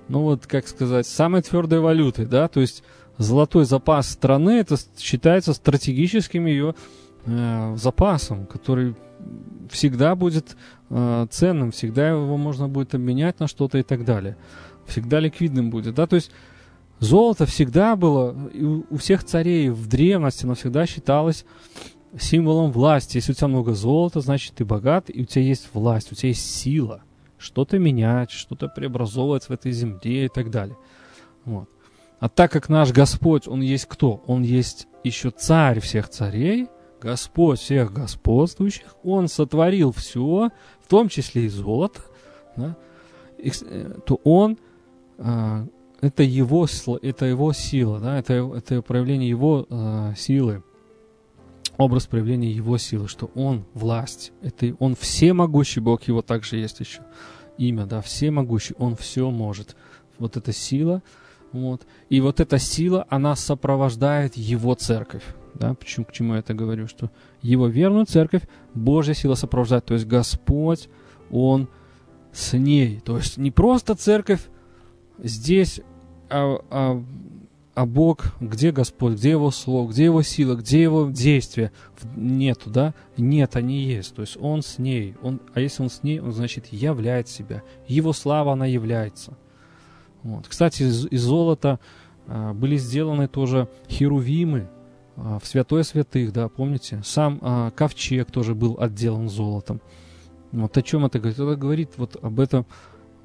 [0.08, 2.82] ну вот, как сказать, самой твердой валютой, да, то есть
[3.18, 6.74] золотой запас страны, это считается стратегическим ее
[7.24, 8.94] э, запасом, который
[9.70, 10.56] всегда будет
[10.90, 14.36] э, ценным, всегда его можно будет обменять на что-то и так далее.
[14.86, 16.30] Всегда ликвидным будет, да, то есть
[16.98, 18.34] золото всегда было,
[18.90, 21.44] у, всех царей в древности оно всегда считалось
[22.18, 23.16] символом власти.
[23.16, 26.28] Если у тебя много золота, значит ты богат, и у тебя есть власть, у тебя
[26.30, 27.02] есть сила
[27.38, 30.76] что-то менять, что-то преобразовывать в этой земле и так далее.
[31.44, 31.68] Вот.
[32.18, 34.22] А так как наш Господь, Он есть кто?
[34.26, 36.68] Он есть еще царь всех царей,
[37.00, 42.00] Господь всех господствующих, Он сотворил все, в том числе и золото,
[42.56, 42.76] да,
[43.38, 44.56] э, то Он,
[45.18, 45.66] а,
[46.00, 46.66] это, его,
[47.02, 50.62] это Его сила, да, это, это проявление Его а, силы,
[51.76, 57.02] образ проявления Его силы, что Он власть, это Он всемогущий Бог, Его также есть еще
[57.58, 59.76] имя, да, всемогущий, Он все может.
[60.18, 61.02] Вот эта сила,
[61.52, 61.86] вот.
[62.08, 65.24] И вот эта сила, она сопровождает Его церковь.
[65.54, 65.74] Да?
[65.74, 66.86] Почему, к чему я это говорю?
[66.86, 68.42] Что его верную церковь
[68.74, 69.86] Божья сила сопровождает.
[69.86, 70.88] То есть Господь,
[71.30, 71.68] Он
[72.32, 73.00] с ней.
[73.00, 74.40] То есть не просто церковь
[75.18, 75.80] здесь,
[76.28, 77.04] а, а,
[77.74, 81.72] а Бог, где Господь, где Его Слово, где Его сила, где Его действие.
[82.16, 82.94] Нету, да?
[83.16, 84.14] Нет, они есть.
[84.14, 85.14] То есть Он с ней.
[85.22, 87.62] Он, а если Он с ней, Он, значит, являет себя.
[87.86, 89.36] Его слава, она является.
[90.22, 90.48] Вот.
[90.48, 91.78] Кстати, из, из золота
[92.26, 94.68] а, были сделаны тоже херувимы
[95.16, 97.00] а, в святой святых, да, помните?
[97.04, 99.80] Сам а, ковчег тоже был отделан золотом.
[100.52, 101.38] Вот о чем это говорит?
[101.38, 102.66] Это говорит вот об этом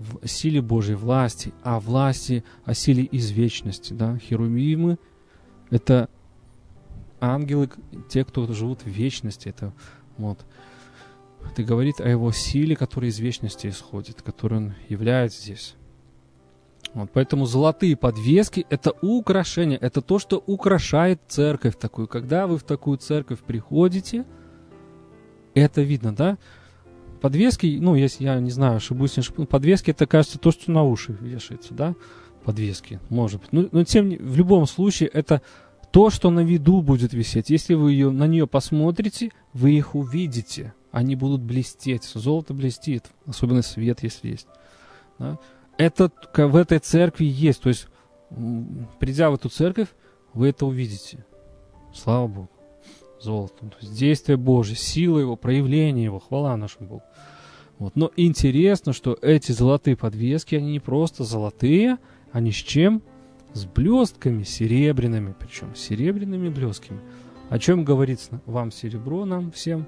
[0.01, 4.17] в силе Божьей власти, о власти, о силе извечности, да.
[4.17, 4.97] Херувимы—
[5.69, 6.09] это
[7.19, 7.69] ангелы,
[8.09, 9.73] те, кто живут в вечности, это
[10.17, 10.45] вот.
[11.51, 15.75] Это говорит о его силе, которая из вечности исходит, которой он является здесь.
[16.93, 22.07] Вот, поэтому золотые подвески– это украшение, это то, что украшает церковь такую.
[22.07, 24.25] Когда вы в такую церковь приходите,
[25.53, 26.37] это видно, да?
[27.21, 30.83] Подвески, ну, если я не знаю, ошибусь, не ошибусь, подвески– это, кажется, то, что на
[30.83, 31.95] уши вешается, да?
[32.43, 33.53] Подвески, может быть.
[33.53, 35.41] Но, но тем, в любом случае, это
[35.91, 37.51] то, что на виду будет висеть.
[37.51, 40.73] Если вы ее, на нее посмотрите, вы их увидите.
[40.91, 42.03] Они будут блестеть.
[42.05, 44.47] Золото блестит, особенно свет, если есть.
[45.19, 45.37] Да?
[45.77, 47.61] это в этой церкви есть.
[47.61, 47.87] То есть,
[48.99, 49.89] придя в эту церковь,
[50.33, 51.25] вы это увидите.
[51.93, 52.49] Слава Богу.
[53.21, 53.69] Золотом.
[53.69, 57.03] То есть действие Божье, сила Его, проявление Его, хвала нашему Богу.
[57.77, 57.95] Вот.
[57.95, 61.97] Но интересно, что эти золотые подвески, они не просто золотые,
[62.31, 63.01] они с чем?
[63.53, 67.01] С блестками серебряными, причем серебряными блестками.
[67.49, 69.85] О чем говорит вам серебро, нам всем?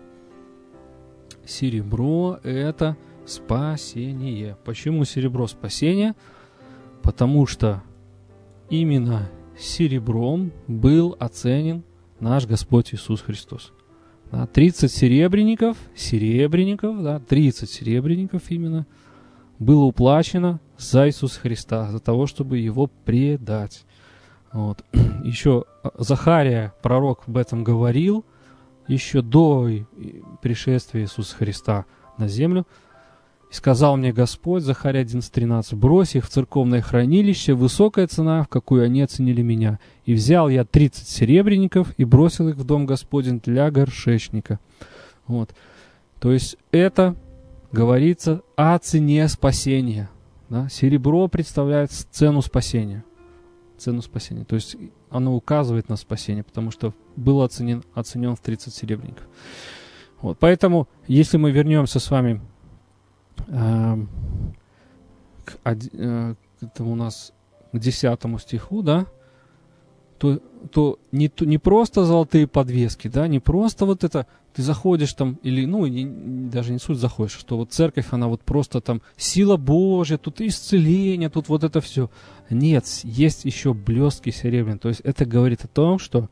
[1.46, 4.58] Серебро– это спасение.
[4.66, 6.14] Почему серебро спасение?
[7.04, 7.84] Потому что
[8.70, 11.84] именно серебром был оценен
[12.24, 13.72] наш Господь Иисус Христос.
[14.32, 18.88] Да, 30 серебряников, серебряников, да, 30 серебряников именно,
[19.60, 23.86] было уплачено за Иисуса Христа, за того, чтобы его предать.
[24.52, 24.84] Вот.
[25.24, 25.66] Еще
[25.98, 28.26] Захария, пророк, об этом говорил,
[28.88, 29.70] еще до
[30.42, 31.86] пришествия Иисуса Христа
[32.18, 32.68] на землю–
[33.54, 38.84] и сказал мне Господь, Захария 11.13, брось их в церковное хранилище, высокая цена, в какую
[38.84, 39.80] они оценили меня.
[40.06, 44.60] И взял я 30 серебряников и бросил их в дом Господень для горшечника.
[45.28, 45.54] Вот.
[46.20, 47.16] То есть это
[47.72, 50.10] говорится о цене спасения.
[50.50, 50.68] Да?
[50.70, 53.04] Серебро представляет цену спасения.
[53.78, 54.46] Цену спасения.
[54.46, 54.78] То есть
[55.12, 59.28] оно указывает на спасение, потому что был оценен, оценен в 30 серебряников.
[60.22, 60.40] Вот.
[60.40, 62.42] Поэтому, если мы вернемся с вами
[63.36, 64.06] к,
[65.66, 67.32] э, к этому у нас
[67.72, 69.08] к десятому стиху, да,
[70.24, 70.40] то,
[70.72, 75.38] то, не, то не просто золотые подвески, да, не просто вот это, ты заходишь там,
[75.44, 76.06] или, ну, не,
[76.50, 81.30] даже не суть заходишь, что вот церковь, она вот просто там сила Божья, тут исцеление,
[81.30, 82.10] тут вот это все.
[82.50, 84.80] Нет, есть еще блестки серебряные.
[84.80, 86.30] То есть это говорит о том, что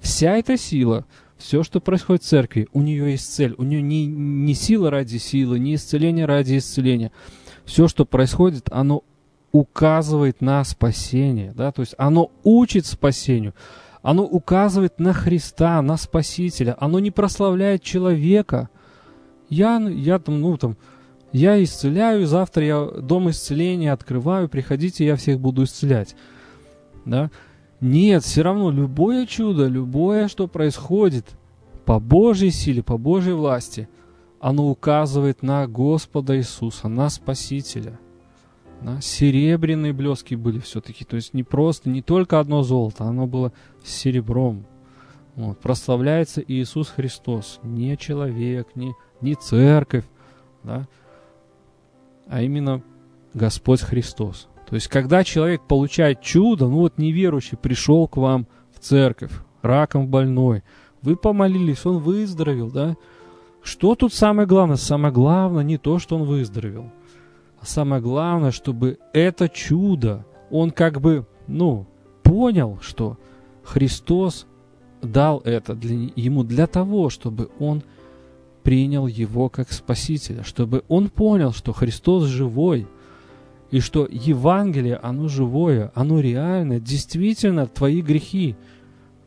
[0.00, 1.06] вся эта сила,
[1.40, 3.54] все, что происходит в церкви, у нее есть цель.
[3.58, 7.12] У нее не, не сила ради силы, не исцеление ради исцеления.
[7.64, 9.02] Все, что происходит, оно
[9.52, 11.52] указывает на спасение.
[11.54, 11.72] Да?
[11.72, 13.54] То есть оно учит спасению.
[14.02, 16.76] Оно указывает на Христа, на Спасителя.
[16.78, 18.70] Оно не прославляет человека.
[19.50, 20.76] Я, я там, ну там,
[21.32, 26.16] я исцеляю, завтра я дом исцеления открываю, приходите, я всех буду исцелять.
[27.04, 27.30] Да?
[27.80, 31.26] Нет, все равно любое чудо, любое, что происходит
[31.86, 33.88] по Божьей силе, по Божьей власти,
[34.38, 37.98] оно указывает на Господа Иисуса, на Спасителя.
[38.82, 39.00] Да?
[39.00, 43.52] Серебряные блески были все-таки, то есть не просто, не только одно золото, оно было
[43.82, 44.66] серебром.
[45.36, 45.58] Вот.
[45.58, 50.04] Прославляется Иисус Христос, не человек, не, не церковь,
[50.62, 50.86] да?
[52.26, 52.82] а именно
[53.32, 54.48] Господь Христос.
[54.70, 60.06] То есть, когда человек получает чудо, ну вот неверующий пришел к вам в церковь, раком
[60.06, 60.62] больной,
[61.02, 62.96] вы помолились, он выздоровел, да?
[63.64, 64.76] Что тут самое главное?
[64.76, 66.88] Самое главное не то, что он выздоровел,
[67.60, 71.88] а самое главное, чтобы это чудо, он как бы, ну,
[72.22, 73.18] понял, что
[73.64, 74.46] Христос
[75.02, 77.82] дал это для, ему для того, чтобы он
[78.62, 82.86] принял его как Спасителя, чтобы он понял, что Христос живой–
[83.70, 88.56] и что Евангелие, оно живое, оно реальное, действительно твои грехи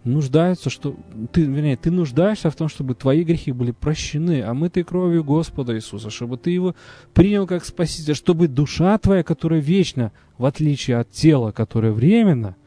[0.04, 0.96] нуждаются, что
[1.32, 5.76] ты, вернее, ты нуждаешься в том, чтобы твои грехи были прощены, а омытой кровью Господа
[5.76, 6.76] Иисуса, чтобы ты его
[7.14, 12.58] принял как Спасителя, чтобы душа твоя, которая вечна, в отличие от тела, которое временно,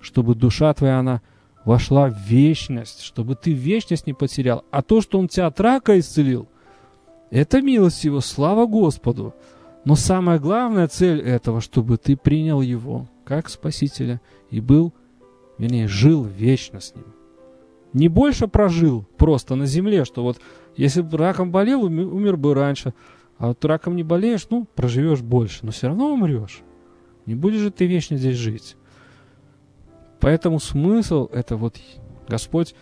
[0.00, 1.22] чтобы душа твоя, она
[1.64, 4.64] вошла в вечность, чтобы ты вечность не потерял.
[4.72, 6.48] А то, что Он тебя от рака исцелил,
[7.30, 9.34] это милость Его, слава Господу.
[9.86, 14.20] Но самая главная цель этого, чтобы ты принял Его как Спасителя
[14.50, 14.92] и был,
[15.58, 17.04] вернее, жил вечно с Ним.
[17.92, 20.40] Не больше прожил просто на земле, что вот
[20.76, 22.94] если бы раком болел, умер бы раньше,
[23.38, 26.62] а вот раком не болеешь, ну, проживешь больше, но все равно умрешь.
[27.24, 28.76] Не будешь же ты вечно здесь жить.
[30.18, 31.76] Поэтому смысл это вот
[32.26, 32.74] Господь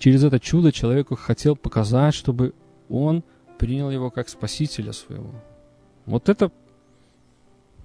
[0.00, 2.54] через это чудо человеку хотел показать, чтобы
[2.88, 3.22] он
[3.56, 5.30] принял его как спасителя своего.
[6.06, 6.50] Вот это,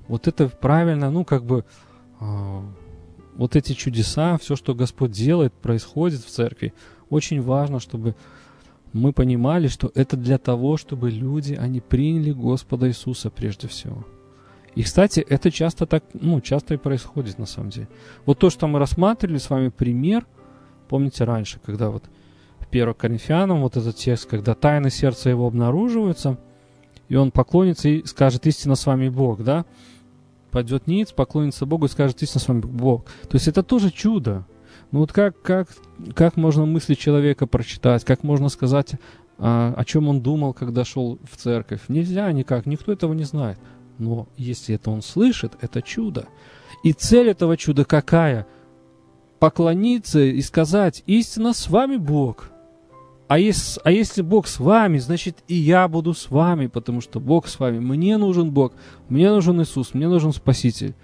[0.07, 1.65] вот это правильно, ну как бы
[2.19, 2.61] э,
[3.35, 6.73] вот эти чудеса, все, что Господь делает, происходит в церкви,
[7.09, 8.15] очень важно, чтобы
[8.93, 14.05] мы понимали, что это для того, чтобы люди, они приняли Господа Иисуса прежде всего.
[14.75, 17.89] И, кстати, это часто так, ну, часто и происходит на самом деле.
[18.25, 20.25] Вот то, что мы рассматривали с вами пример,
[20.87, 22.03] помните раньше, когда вот
[22.59, 26.37] в 1 Коринфянам вот этот текст, когда тайны сердца его обнаруживаются,
[27.11, 29.65] и он поклонится и скажет, истинно с вами Бог, да?
[30.49, 33.03] Пойдет ниц, поклонится Богу и скажет, истинно с вами Бог.
[33.03, 34.45] То есть это тоже чудо.
[34.91, 35.67] Ну вот как, как,
[36.15, 38.93] как можно мысли человека прочитать, как можно сказать,
[39.37, 41.81] а, о чем он думал, когда шел в церковь?
[41.89, 43.59] Нельзя никак, никто этого не знает.
[43.97, 46.29] Но если это он слышит, это чудо.
[46.81, 48.47] И цель этого чуда какая?
[49.37, 52.50] Поклониться и сказать, истинно с вами Бог.
[53.31, 57.21] А если, а если Бог с вами, значит и я буду с вами, потому что
[57.21, 57.79] Бог с вами.
[57.79, 58.73] Мне нужен Бог,
[59.07, 60.95] мне нужен Иисус, мне нужен Спаситель.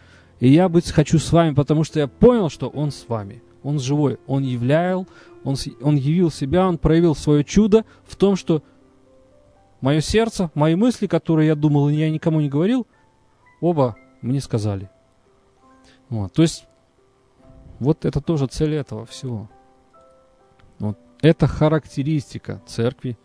[0.41, 3.41] И я быть хочу с вами, потому что я понял, что Он с вами.
[3.63, 5.07] Он живой, Он являл,
[5.45, 8.61] Он, он явил себя, Он проявил свое чудо в том, что
[9.79, 12.87] Мое сердце, мои мысли, которые я думал и я никому не говорил,
[13.61, 14.89] оба мне сказали.
[16.09, 16.33] Вот.
[16.33, 16.65] То есть,
[17.79, 19.47] вот это тоже цель этого всего.
[21.21, 23.17] Это характеристика церкви,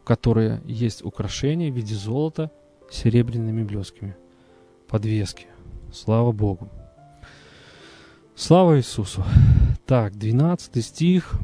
[0.00, 2.50] в которой есть украшения в виде золота
[2.90, 4.16] серебряными блесками,
[4.88, 5.46] подвески.
[5.92, 6.68] Слава Богу.
[8.34, 9.22] Слава Иисусу.
[9.86, 11.34] Так, 12 стих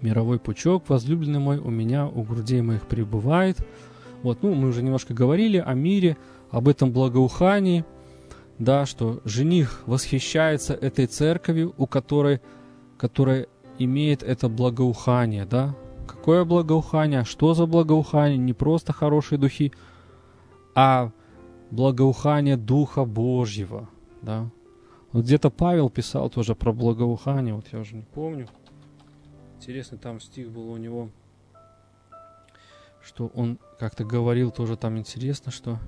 [0.00, 3.58] мировой пучок, возлюбленный мой, у меня у грудей моих пребывает.
[4.22, 6.16] Вот, ну, мы уже немножко говорили о мире,
[6.50, 7.84] об этом благоухании,
[8.58, 12.40] да, что жених восхищается этой церковью, у которой,
[12.96, 13.48] которая
[13.78, 15.74] имеет это благоухание, да.
[16.06, 17.24] Какое благоухание?
[17.24, 18.38] Что за благоухание?
[18.38, 19.72] Не просто хорошие духи,
[20.74, 21.10] а
[21.70, 23.88] благоухание Духа Божьего,
[24.22, 24.50] да.
[25.12, 28.48] Вот где-то Павел писал тоже про благоухание, вот я уже не помню.
[29.56, 31.08] Интересный там стих был у него,
[33.02, 35.78] что он как-то говорил тоже там интересно, что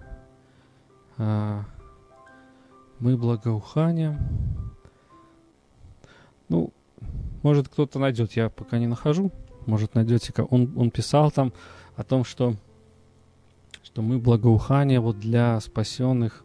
[1.18, 1.64] а,
[2.98, 4.18] мы благоухание.
[7.48, 9.32] Может кто-то найдет, я пока не нахожу.
[9.64, 11.54] Может найдете, он, он писал там
[11.96, 12.56] о том, что,
[13.82, 16.44] что мы благоухание вот для спасенных,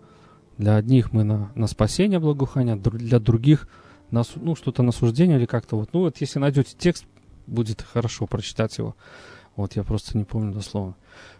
[0.57, 3.67] для одних мы на, на спасение благоухания, для других
[4.11, 5.89] на, ну, что-то на суждение или как-то вот.
[5.91, 7.05] Ну вот если найдете текст,
[7.47, 8.95] будет хорошо прочитать его.
[9.57, 10.93] Вот я просто не помню дословно.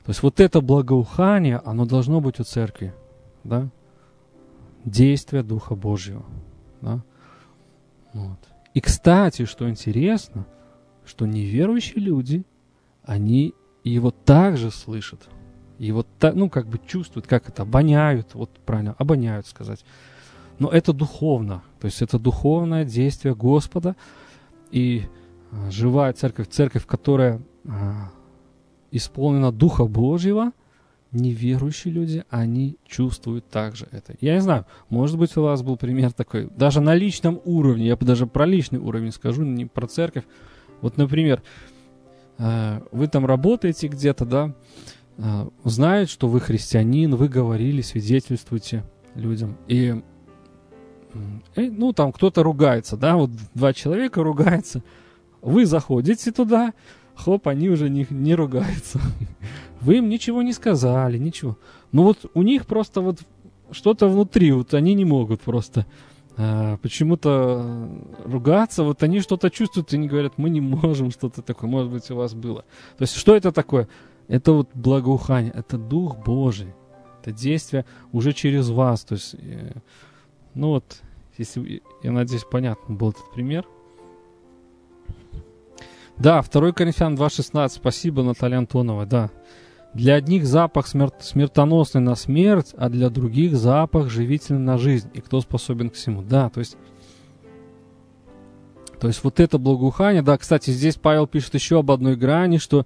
[0.03, 2.93] То есть вот это благоухание, оно должно быть у церкви,
[3.45, 3.70] да?
[4.84, 6.26] Действие Духа Божьего,
[6.82, 7.01] да?
[8.11, 8.39] Вот.
[8.74, 10.46] И, кстати, что интересно,
[11.06, 12.44] что неверующие люди,
[13.04, 13.54] они
[13.84, 15.28] его также слышат.
[15.78, 19.84] Его, так, ну, как бы чувствуют, как это, обоняют, вот правильно, обоняют сказать.
[20.60, 23.96] Но это духовно, то есть это духовное действие Господа.
[24.72, 25.04] И
[25.52, 28.12] а, живая церковь, церковь, которая а,
[28.92, 30.52] исполнена Духа Божьего,
[31.14, 34.16] неверующие люди, они чувствуют также это.
[34.20, 37.95] Я не знаю, может быть, у вас был пример такой, даже на личном уровне, я
[37.95, 40.26] даже про личный уровень скажу, не про церковь.
[40.82, 41.41] Вот, например,
[42.38, 44.55] а, вы там работаете где-то, да,
[45.64, 48.84] знают, что вы христианин, вы говорили, свидетельствуете
[49.14, 50.01] людям, и,
[51.55, 54.84] и ну, там кто-то ругается, да, вот два человека ругаются,
[55.43, 56.74] вы заходите туда,
[57.16, 58.99] хоп, они уже не, не ругаются.
[59.84, 61.58] Вы им ничего не сказали, ничего.
[61.92, 63.20] Но вот у них просто вот
[63.72, 65.86] что-то внутри, вот они не могут просто
[66.38, 67.90] а, почему-то
[68.24, 72.10] ругаться, вот они что-то чувствуют, и они говорят, мы не можем что-то такое, может быть,
[72.12, 72.62] у вас было.
[72.98, 73.88] То есть, что это такое?
[74.28, 76.74] Это вот благоухание, это Дух Божий,
[77.22, 79.04] это действие уже через вас.
[79.04, 79.74] То есть, э,
[80.54, 81.02] ну вот,
[81.38, 83.66] если, я надеюсь, понятно был этот пример.
[86.18, 87.70] Да, 2 Коринфян 2.16.
[87.70, 89.30] Спасибо, Наталья Антонова, да.
[89.94, 95.10] Для одних запах смер- смертоносный на смерть, а для других запах живительный на жизнь.
[95.14, 96.22] И кто способен к всему?
[96.22, 96.78] Да, то есть...
[99.00, 102.86] То есть вот это благоухание, да, кстати, здесь Павел пишет еще об одной грани, что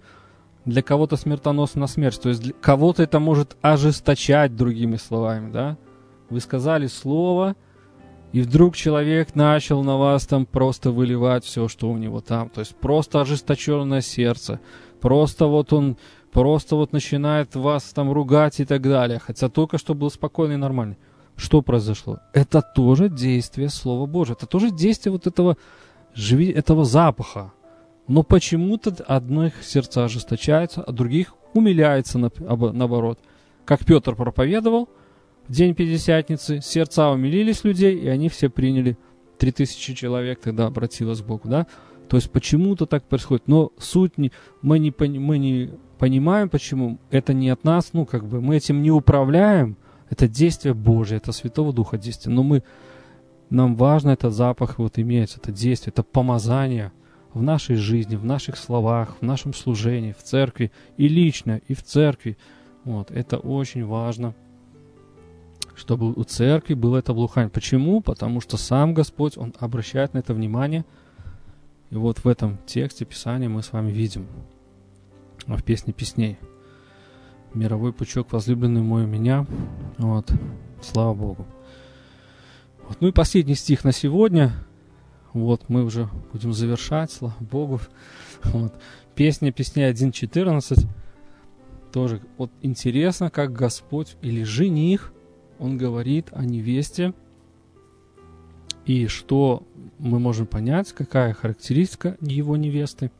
[0.65, 2.19] для кого-то смертоносна смерть.
[2.19, 5.77] То есть кого-то это может ожесточать, другими словами, да.
[6.29, 7.55] Вы сказали слово,
[8.33, 12.49] и вдруг человек начал на вас там просто выливать все, что у него там.
[12.49, 14.59] То есть просто ожесточенное сердце.
[14.99, 15.97] Просто вот он,
[16.37, 19.17] просто вот начинает вас там ругать и так далее.
[19.17, 20.99] Хотя только что был спокойный и нормальный.
[21.35, 22.19] что произошло?
[22.31, 24.35] Это тоже действие Слова Божьего.
[24.35, 25.57] Это тоже действие вот этого,
[26.15, 27.53] этого запаха.
[28.07, 33.17] Но почему-то одних сердца ожесточаются, а других умиляется наоборот.
[33.65, 34.89] Как Петр проповедовал
[35.47, 38.95] в день Пятидесятницы, сердца умилились людей, и они все приняли.
[39.39, 41.65] Три тысячи человек тогда обратилось к Богу, да?
[42.09, 43.47] То есть почему-то так происходит.
[43.47, 44.31] Но суть не,
[44.61, 46.99] мы, не, мы не понимаем, почему.
[47.11, 49.77] Это не от нас, ну как бы мы этим не управляем.
[50.09, 52.33] Это действие Божье, это Святого Духа действие.
[52.33, 52.63] Но мы,
[53.49, 56.93] нам важно этот запах вот иметь, это действие, это помазание
[57.33, 61.83] в нашей жизни, в наших словах, в нашем служении, в церкви и лично, и в
[61.83, 62.37] церкви.
[62.85, 64.33] Вот, это очень важно,
[65.75, 67.49] чтобы у церкви было это благоухание.
[67.49, 67.99] Почему?
[67.99, 70.85] Потому что сам Господь, Он обращает на это внимание–
[71.89, 74.27] и вот в этом тексте Писания мы с вами видим,
[75.45, 76.37] а в песне песней,
[77.53, 79.45] мировой пучок возлюбленный мой у меня,
[79.97, 80.31] вот,
[80.81, 81.47] слава Богу.
[82.87, 82.97] Вот.
[82.99, 84.53] Ну и последний стих на сегодня,
[85.33, 87.79] вот мы уже будем завершать, слава Богу.
[88.43, 88.73] Вот.
[89.15, 90.87] Песня песней 1.14,
[91.91, 95.13] тоже вот интересно, как Господь или жених,
[95.57, 97.13] он говорит о невесте,
[98.85, 99.63] и что
[99.99, 103.11] мы можем понять, какая характеристика его невесты.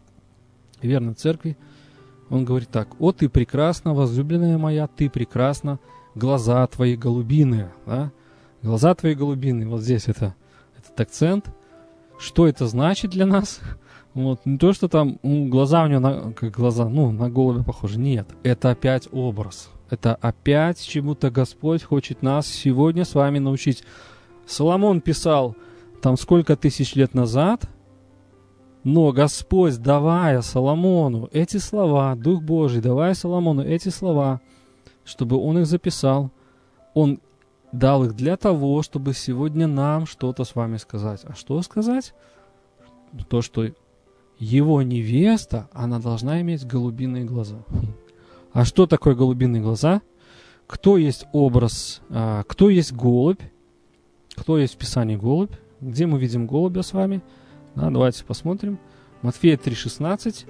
[0.82, 1.58] Верно, церкви.
[2.30, 3.00] Он говорит так.
[3.00, 5.80] «О, ты прекрасна, возлюбленная моя, ты прекрасна,
[6.14, 7.72] глаза твои голубиные».
[7.86, 8.12] Да?
[8.62, 9.68] Глаза твои голубиные.
[9.68, 10.36] Вот здесь это,
[10.78, 11.46] этот акцент.
[12.20, 13.60] Что это значит для нас?
[14.14, 17.64] Вот, не то, что там ну, глаза у него на, как глаза, ну, на голубя
[17.64, 18.00] похожи.
[18.00, 19.70] Нет, это опять образ.
[19.92, 23.84] Это опять чему-то Господь хочет нас сегодня с вами научить.
[24.48, 25.56] Соломон писал–
[26.02, 27.70] там сколько тысяч лет назад,
[28.84, 34.40] но Господь, давая Соломону эти слова, Дух Божий, давая Соломону эти слова,
[35.04, 36.32] чтобы он их записал,
[36.94, 37.20] он
[37.72, 41.22] дал их для того, чтобы сегодня нам что-то с вами сказать.
[41.26, 42.14] А что сказать?
[43.30, 43.68] То, что
[44.40, 47.58] его невеста, она должна иметь голубиные глаза.
[48.54, 50.02] А что такое голубиные глаза?
[50.66, 53.42] Кто есть образ, а, кто есть голубь?
[54.36, 55.52] Кто есть в Писании голубь?
[55.82, 57.22] Где мы видим голубя с вами?
[57.76, 58.80] Да, давайте посмотрим.
[59.22, 60.46] Матфея 3,16.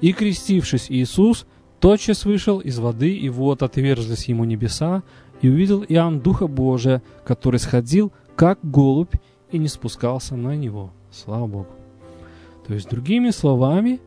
[0.00, 1.46] «И крестившись Иисус,
[1.80, 5.02] тотчас вышел из воды, и вот отверзлись ему небеса,
[5.40, 9.14] и увидел Иоанн Духа Божия, который сходил, как голубь,
[9.50, 10.92] и не спускался на него».
[11.10, 11.68] Слава Богу.
[12.66, 14.00] То есть, другими словами,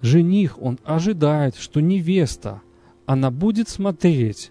[0.00, 2.62] жених, он ожидает, что невеста,
[3.06, 4.50] она будет смотреть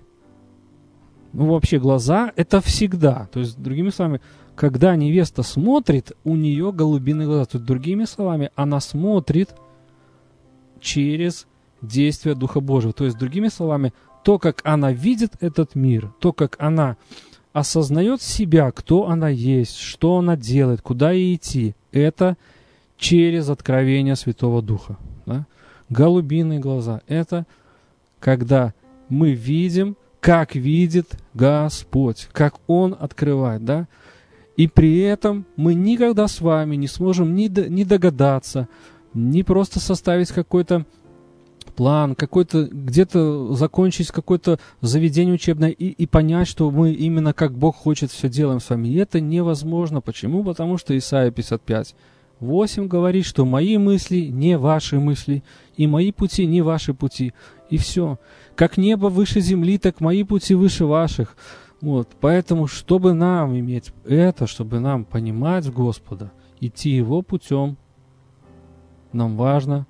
[1.34, 3.28] ну, вообще глаза– это всегда.
[3.32, 4.22] То есть, другими словами,
[4.56, 7.46] когда невеста смотрит, у нее голубиные глаза.
[7.46, 9.56] То есть, другими словами, она смотрит
[10.80, 11.48] через
[11.82, 12.94] действие Духа Божьего.
[12.94, 16.98] То есть, другими словами, то, как она видит этот мир, то, как она
[17.54, 22.38] осознает себя, кто она есть, что она делает, куда ей идти, это
[22.98, 24.98] через откровение Святого Духа.
[25.26, 25.46] Да?
[25.90, 27.46] Голубиные глаза– это
[28.20, 28.74] когда
[29.10, 33.88] мы видим как видит Господь, как Он открывает, да?
[34.56, 38.70] И при этом мы никогда с вами не сможем ни, до, ни догадаться,
[39.14, 40.86] ни просто составить какой-то
[41.76, 47.76] план, какой-то где-то закончить какое-то заведение учебное и, и понять, что мы именно как Бог
[47.76, 48.90] хочет все делаем с вами.
[48.90, 50.02] И это невозможно.
[50.02, 50.44] Почему?
[50.44, 51.96] Потому что Исайя 55,
[52.40, 55.44] 8 говорит, что мои мысли не ваши мысли,
[55.78, 57.34] и мои пути не ваши пути.
[57.72, 58.20] И все.
[58.56, 61.36] Как небо выше земли, так мои пути выше ваших.
[61.82, 62.10] Вот.
[62.20, 67.78] Поэтому, чтобы нам иметь это, чтобы нам понимать Господа, идти Его путем,
[69.14, 69.88] нам важно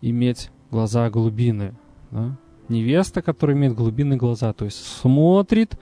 [0.00, 1.74] иметь глаза голубины.
[2.10, 2.36] Да?
[2.68, 5.74] Невеста, которая имеет глубинные глаза, то есть смотрит,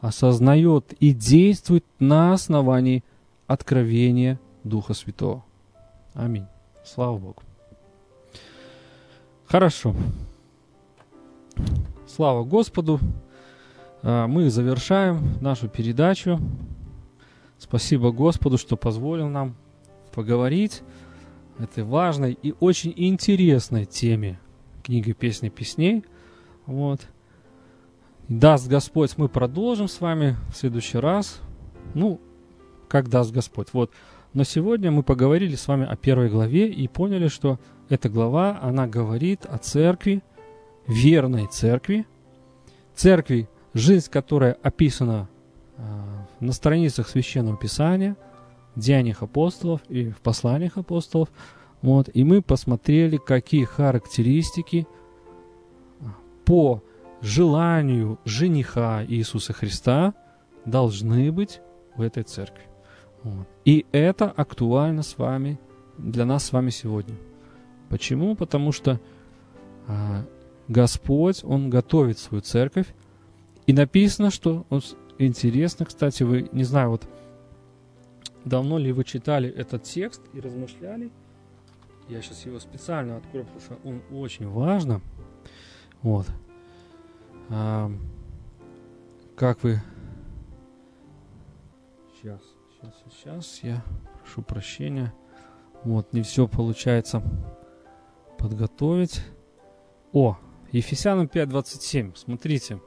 [0.00, 3.02] осознает и действует на основании
[3.46, 5.44] откровения Духа Святого.
[6.12, 6.46] Аминь.
[6.84, 7.42] Слава Богу.
[9.46, 9.94] Хорошо.
[12.06, 13.00] Слава Господу.
[14.02, 16.40] А, мы завершаем нашу передачу.
[17.58, 19.56] Спасибо Господу, что позволил нам
[20.14, 20.82] поговорить
[21.58, 24.38] этой важной и очень интересной теме
[24.82, 26.04] книги «Песни песней».
[26.66, 27.00] Вот.
[28.28, 31.40] Даст Господь, мы продолжим с вами в следующий раз.
[31.94, 32.20] Ну,
[32.88, 33.68] как даст Господь.
[33.72, 33.90] Вот.
[34.34, 38.86] Но сегодня мы поговорили с вами о первой главе и поняли, что эта глава, она
[38.86, 40.22] говорит о церкви,
[40.88, 42.06] верной церкви,
[42.94, 45.28] церкви, жизнь которая описана
[45.76, 45.82] э,
[46.40, 48.16] на страницах Священного Писания,
[48.74, 51.28] в Деяниях апостолов и в посланиях апостолов.
[51.82, 54.86] Вот, и мы посмотрели, какие характеристики
[56.44, 56.82] по
[57.20, 60.14] желанию жениха Иисуса Христа
[60.64, 61.60] должны быть
[61.96, 62.64] в этой церкви.
[63.22, 63.46] Вот.
[63.64, 65.58] И это актуально с вами,
[65.98, 67.16] для нас с вами сегодня.
[67.88, 68.34] Почему?
[68.34, 69.00] Потому что
[69.86, 70.24] а,
[70.68, 72.94] Господь, Он готовит свою церковь.
[73.66, 77.08] И написано, что вот, интересно, кстати, вы, не знаю, вот
[78.44, 81.10] давно ли вы читали этот текст и размышляли.
[82.08, 85.00] Я сейчас его специально открою, потому что он очень важно.
[86.02, 86.26] Вот.
[87.50, 87.90] А,
[89.36, 89.82] как вы...
[92.14, 92.40] Сейчас,
[92.72, 93.84] сейчас, сейчас, я
[94.20, 95.12] прошу прощения.
[95.84, 97.22] Вот, не все получается
[98.38, 99.22] подготовить.
[100.12, 100.38] О,
[100.72, 102.80] Ефесянам 5.27, смотрите.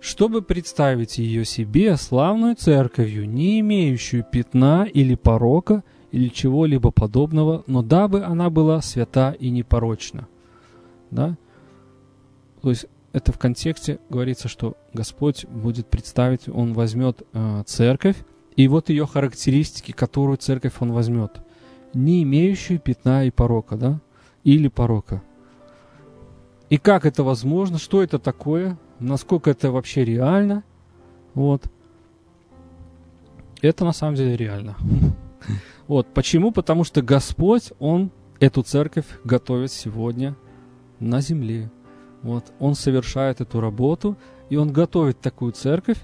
[0.00, 5.82] Чтобы представить ее себе славную церковью, не имеющую пятна или порока,
[6.12, 10.28] или чего-либо подобного, но дабы она была свята и непорочна.
[11.10, 11.36] Да?
[12.62, 18.16] То есть это в контексте говорится, что Господь будет представить, Он возьмет э, церковь,
[18.56, 21.32] и вот ее характеристики, которую церковь Он возьмет,
[21.94, 24.00] не имеющую пятна и порока, да,
[24.44, 25.22] или порока.
[26.68, 30.64] И как это возможно, что это такое, насколько это вообще реально,
[31.34, 31.64] вот.
[33.62, 34.76] Это на самом деле реально.
[35.86, 36.50] Вот, почему?
[36.50, 38.10] Потому что Господь, Он
[38.40, 40.34] эту церковь готовит сегодня
[40.98, 41.70] на земле.
[42.22, 44.16] Вот, он совершает эту работу,
[44.48, 45.98] и он готовит такую церковь.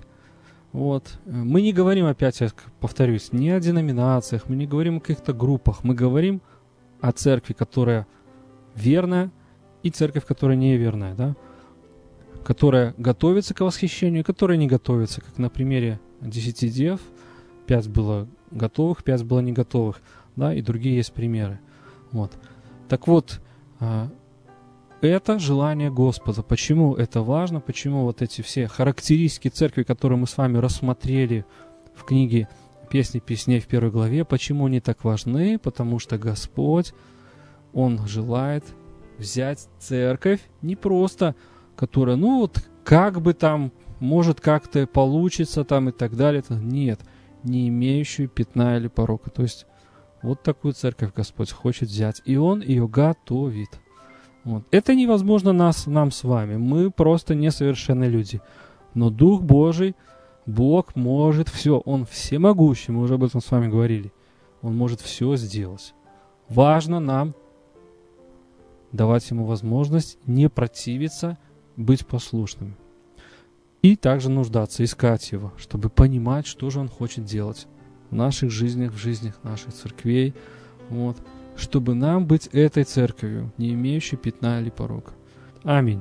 [0.73, 1.19] Вот.
[1.27, 2.49] Мы не говорим, опять я
[2.81, 6.41] повторюсь, не о деноминациях, мы не говорим о каких-то группах, мы говорим
[7.01, 8.07] о церкви, которая
[8.75, 9.31] верная,
[9.83, 11.37] и церковь, которая неверная, да?
[12.43, 17.01] которая готовится к восхищению, которая не готовится, как на примере десяти дев,
[17.67, 20.01] пять было готовых, пять было не готовых,
[20.37, 21.61] да, и другие есть примеры.
[22.11, 22.33] Вот.
[22.89, 23.41] Так вот,
[23.81, 24.11] а,
[25.01, 26.43] это желание Господа.
[26.43, 27.61] Почему это важно?
[27.61, 31.45] Почему вот эти все характеристики церкви, которые мы с вами рассмотрели
[31.95, 32.49] в книге
[32.91, 35.59] «Песни песней» в первой главе, почему они так важны?
[35.59, 36.93] Потому что Господь,
[37.73, 38.65] Он желает
[39.23, 41.35] взять церковь не просто,
[41.77, 46.43] которая, ну вот, как бы там, может как-то получится там и так далее.
[46.51, 47.01] Нет,
[47.45, 49.31] не имеющую пятна или порока.
[49.31, 49.67] То есть
[50.23, 53.81] вот такую церковь Господь хочет взять, и Он ее готовит.
[54.45, 54.65] Вот.
[54.73, 56.57] Это невозможно нас, нам с вами.
[56.57, 58.41] Мы просто несовершенные люди.
[58.95, 59.95] Но Дух Божий,
[60.47, 61.79] Бог может все.
[61.79, 64.13] Он всемогущий, мы уже об этом с вами говорили.
[64.63, 65.95] Он может все сделать.
[66.49, 67.35] Важно нам
[68.93, 71.39] давать ему возможность не противиться,
[71.77, 72.77] быть послушными.
[73.83, 77.67] И также нуждаться, искать его, чтобы понимать, что же он хочет делать
[78.11, 80.35] в наших жизнях, в жизнях наших церквей.
[80.89, 81.17] Вот
[81.57, 85.13] чтобы нам быть этой церковью, не имеющей пятна или порока.
[85.63, 86.01] Аминь.